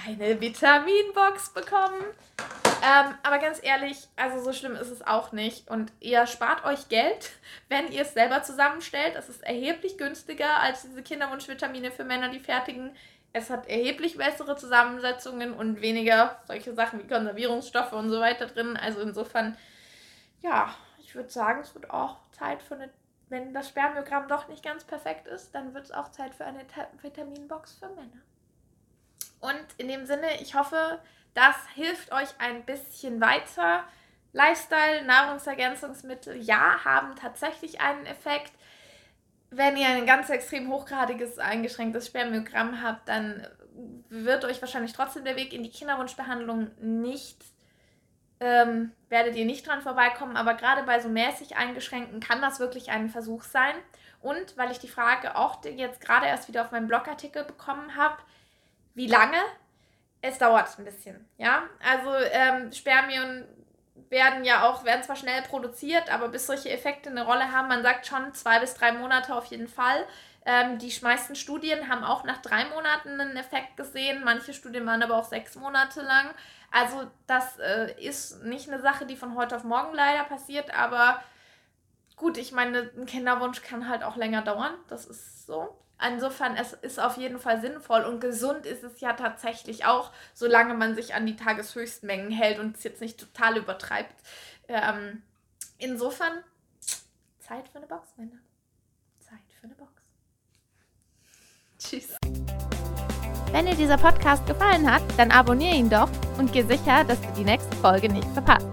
eine 0.06 0.40
Vitaminbox 0.40 1.54
bekommen. 1.54 2.04
Ähm, 2.84 3.16
aber 3.24 3.40
ganz 3.40 3.60
ehrlich, 3.64 3.98
also 4.16 4.44
so 4.44 4.54
schlimm 4.54 4.76
ist 4.76 4.92
es 4.92 5.06
auch 5.06 5.32
nicht. 5.32 5.70
Und 5.70 5.92
ihr 6.00 6.28
spart 6.28 6.66
euch 6.66 6.90
Geld, 6.90 7.32
wenn 7.70 7.92
ihr 7.92 8.04
es 8.04 8.14
selber 8.14 8.44
zusammenstellt. 8.44 9.16
Das 9.16 9.30
ist 9.30 9.44
erheblich 9.44 9.98
günstiger 9.98 10.60
als 10.60 10.84
diese 10.84 11.02
Kinderwunschvitamine 11.02 11.92
für 11.92 12.04
Männer, 12.04 12.30
die 12.30 12.40
fertigen. 12.40 12.96
Es 13.36 13.50
hat 13.50 13.68
erheblich 13.68 14.16
bessere 14.16 14.56
Zusammensetzungen 14.56 15.54
und 15.54 15.82
weniger 15.82 16.40
solche 16.48 16.74
Sachen 16.74 17.00
wie 17.00 17.08
Konservierungsstoffe 17.08 17.92
und 17.92 18.10
so 18.10 18.22
weiter 18.22 18.46
drin. 18.46 18.78
Also 18.78 19.02
insofern, 19.02 19.58
ja, 20.42 20.74
ich 21.00 21.14
würde 21.16 21.30
sagen, 21.30 21.60
es 21.60 21.76
wird 21.76 21.90
auch 21.90 22.16
Zeit 22.32 22.64
für 22.64 22.76
eine, 22.76 22.90
wenn 23.28 23.54
das 23.54 23.68
Spermiogramm 23.68 24.30
doch 24.30 24.48
nicht 24.48 24.64
ganz 24.64 24.86
perfekt 24.86 25.28
ist, 25.28 25.54
dann 25.54 25.74
wird 25.74 25.84
es 25.84 25.92
auch 25.92 26.12
Zeit 26.12 26.34
für 26.34 26.46
eine 26.46 26.66
Vitaminbox 27.02 27.74
für 27.74 27.90
Männer. 27.90 28.22
Und 29.42 29.66
in 29.76 29.90
dem 29.90 30.06
Sinne, 30.06 30.42
ich 30.42 30.56
hoffe, 30.56 31.02
das 31.34 31.58
hilft 31.74 32.14
euch 32.14 32.30
ein 32.40 32.64
bisschen 32.64 33.20
weiter. 33.20 33.84
Lifestyle, 34.32 35.04
Nahrungsergänzungsmittel, 35.04 36.38
ja, 36.38 36.86
haben 36.86 37.18
tatsächlich 37.18 37.82
einen 37.82 38.06
Effekt 38.06 38.54
wenn 39.58 39.78
ihr 39.78 39.88
ein 39.88 40.06
ganz 40.06 40.30
extrem 40.30 40.70
hochgradiges, 40.70 41.40
eingeschränktes 41.40 42.08
Spermiogramm 42.08 42.82
habt, 42.82 43.08
dann 43.08 43.48
wird 44.10 44.46
euch 44.46 44.62
wahrscheinlich 44.62 44.94
trotzdem 44.94 45.26
der 45.26 45.36
Weg 45.36 45.54
in 45.54 45.64
die 45.64 45.70
Kinderwunschbehandlung 45.70 46.72
nicht, 46.80 47.44
ähm, 48.40 48.92
werdet 49.10 49.36
ihr 49.36 49.46
nicht 49.46 49.66
dran 49.68 49.82
vorbeikommen, 49.82 50.36
aber 50.36 50.56
gerade 50.56 50.84
bei 50.84 51.00
so 51.00 51.10
mäßig 51.10 51.56
eingeschränkten 51.56 52.20
kann 52.20 52.42
das 52.42 52.60
wirklich 52.60 52.92
ein 52.92 53.10
Versuch 53.10 53.44
sein. 53.44 53.76
Und 54.22 54.58
weil 54.58 54.72
ich 54.72 54.80
die 54.80 54.88
Frage 54.88 55.36
auch 55.36 55.64
jetzt 55.64 56.02
gerade 56.02 56.26
erst 56.26 56.48
wieder 56.48 56.64
auf 56.64 56.72
meinem 56.72 56.88
Blogartikel 56.88 57.44
bekommen 57.44 57.96
habe, 57.96 58.18
wie 58.94 59.08
lange? 59.08 59.38
Es 60.22 60.38
dauert 60.40 60.68
ein 60.80 60.86
bisschen, 60.86 61.30
ja. 61.38 61.64
Also 61.80 62.12
ähm, 62.32 62.72
Spermien 62.72 63.46
werden 64.10 64.44
ja 64.44 64.70
auch, 64.70 64.84
werden 64.84 65.04
zwar 65.04 65.16
schnell 65.16 65.42
produziert, 65.44 66.14
aber 66.14 66.30
bis 66.30 66.48
solche 66.48 66.70
Effekte 66.70 67.10
eine 67.10 67.26
Rolle 67.26 67.52
haben, 67.52 67.68
man 67.68 67.84
sagt 67.84 68.06
schon 68.06 68.34
zwei 68.34 68.60
bis 68.60 68.74
drei 68.74 68.92
Monate 68.92 69.34
auf 69.34 69.46
jeden 69.46 69.68
Fall. 69.68 70.06
Ähm, 70.46 70.78
die 70.78 70.94
meisten 71.02 71.36
Studien 71.36 71.90
haben 71.90 72.04
auch 72.04 72.24
nach 72.24 72.42
drei 72.42 72.66
Monaten 72.66 73.20
einen 73.20 73.38
Effekt 73.38 73.78
gesehen, 73.78 74.24
manche 74.24 74.54
Studien 74.54 74.86
waren 74.86 75.02
aber 75.02 75.16
auch 75.16 75.26
sechs 75.26 75.56
Monate 75.56 76.02
lang. 76.02 76.34
Also 76.72 77.10
das 77.26 77.58
äh, 77.60 77.94
ist 78.00 78.44
nicht 78.44 78.70
eine 78.70 78.82
Sache, 78.82 79.06
die 79.06 79.16
von 79.16 79.36
heute 79.36 79.56
auf 79.56 79.64
morgen 79.64 79.96
leider 79.96 80.24
passiert, 80.26 80.76
aber 80.78 81.24
gut, 82.16 82.38
ich 82.38 82.52
meine, 82.52 82.92
ein 82.96 83.06
Kinderwunsch 83.06 83.62
kann 83.62 83.90
halt 83.90 84.04
auch 84.04 84.18
länger 84.18 84.42
dauern, 84.42 84.74
das 84.88 85.06
ist 85.06 85.48
so. 85.48 85.76
Insofern, 86.04 86.58
es 86.58 86.74
ist 86.74 87.00
auf 87.00 87.18
jeden 87.18 87.40
Fall 87.40 87.62
sinnvoll 87.62 88.04
und 88.04 88.20
gesund 88.20 88.66
ist 88.66 88.84
es 88.84 89.00
ja 89.00 89.14
tatsächlich 89.14 89.86
auch, 89.86 90.12
solange 90.34 90.74
man 90.74 90.94
sich 90.94 91.16
an 91.16 91.26
die 91.26 91.38
Tageshöchstmengen 91.38 92.32
hält 92.32 92.60
und 92.60 92.76
es 92.76 92.84
jetzt 92.84 93.02
nicht 93.02 93.20
total 93.20 93.58
übertreibt. 93.58 94.14
Ähm, 94.68 95.24
insofern, 95.78 96.44
Zeit 97.40 97.68
für 97.70 97.78
eine 97.78 97.88
Box, 97.88 98.10
Männer. 98.18 98.40
Zeit 99.20 99.40
für 99.60 99.66
eine 99.66 99.76
Box. 99.76 99.92
Tschüss. 101.80 102.18
Wenn 103.52 103.68
dir 103.68 103.76
dieser 103.76 103.98
Podcast 103.98 104.46
gefallen 104.48 104.92
hat, 104.92 105.02
dann 105.18 105.32
abonniere 105.32 105.76
ihn 105.76 105.90
doch 105.90 106.10
und 106.38 106.52
geh 106.52 106.64
sicher, 106.64 107.06
dass 107.06 107.22
du 107.22 107.28
die 107.38 107.46
nächste 107.46 107.76
Folge 107.78 108.12
nicht 108.12 108.28
verpasst. 108.32 108.68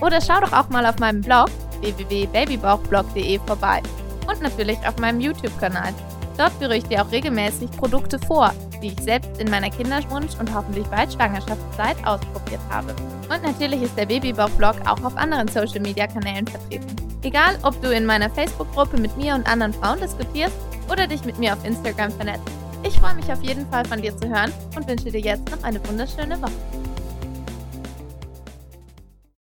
Oder 0.00 0.20
schau 0.20 0.40
doch 0.40 0.52
auch 0.52 0.68
mal 0.68 0.86
auf 0.86 0.98
meinem 0.98 1.20
Blog 1.20 1.50
www.babybauchblog.de 1.80 3.40
vorbei 3.40 3.82
und 4.28 4.40
natürlich 4.40 4.78
auf 4.86 4.98
meinem 4.98 5.20
YouTube-Kanal. 5.20 5.92
Dort 6.40 6.54
führe 6.54 6.74
ich 6.74 6.84
dir 6.84 7.02
auch 7.02 7.12
regelmäßig 7.12 7.70
Produkte 7.72 8.18
vor, 8.18 8.54
die 8.82 8.86
ich 8.86 9.00
selbst 9.02 9.38
in 9.38 9.50
meiner 9.50 9.68
Kinderwunsch- 9.68 10.40
und 10.40 10.54
hoffentlich 10.54 10.86
bald 10.86 11.12
Schwangerschaftszeit 11.12 11.98
ausprobiert 12.06 12.62
habe. 12.70 12.94
Und 13.28 13.42
natürlich 13.42 13.82
ist 13.82 13.94
der 13.98 14.06
Babybauch-Blog 14.06 14.76
auch 14.86 15.04
auf 15.04 15.14
anderen 15.18 15.48
Social-Media-Kanälen 15.48 16.46
vertreten. 16.46 16.96
Egal, 17.22 17.58
ob 17.62 17.78
du 17.82 17.94
in 17.94 18.06
meiner 18.06 18.30
Facebook-Gruppe 18.30 18.96
mit 18.98 19.14
mir 19.18 19.34
und 19.34 19.46
anderen 19.46 19.74
Frauen 19.74 20.00
diskutierst 20.00 20.56
oder 20.90 21.06
dich 21.06 21.26
mit 21.26 21.38
mir 21.38 21.52
auf 21.52 21.62
Instagram 21.62 22.10
vernetzt. 22.12 22.48
Ich 22.84 22.98
freue 22.98 23.16
mich 23.16 23.30
auf 23.30 23.42
jeden 23.42 23.68
Fall 23.68 23.84
von 23.84 24.00
dir 24.00 24.16
zu 24.16 24.26
hören 24.26 24.50
und 24.74 24.88
wünsche 24.88 25.10
dir 25.10 25.20
jetzt 25.20 25.50
noch 25.50 25.62
eine 25.62 25.86
wunderschöne 25.86 26.40
Woche. 26.40 26.79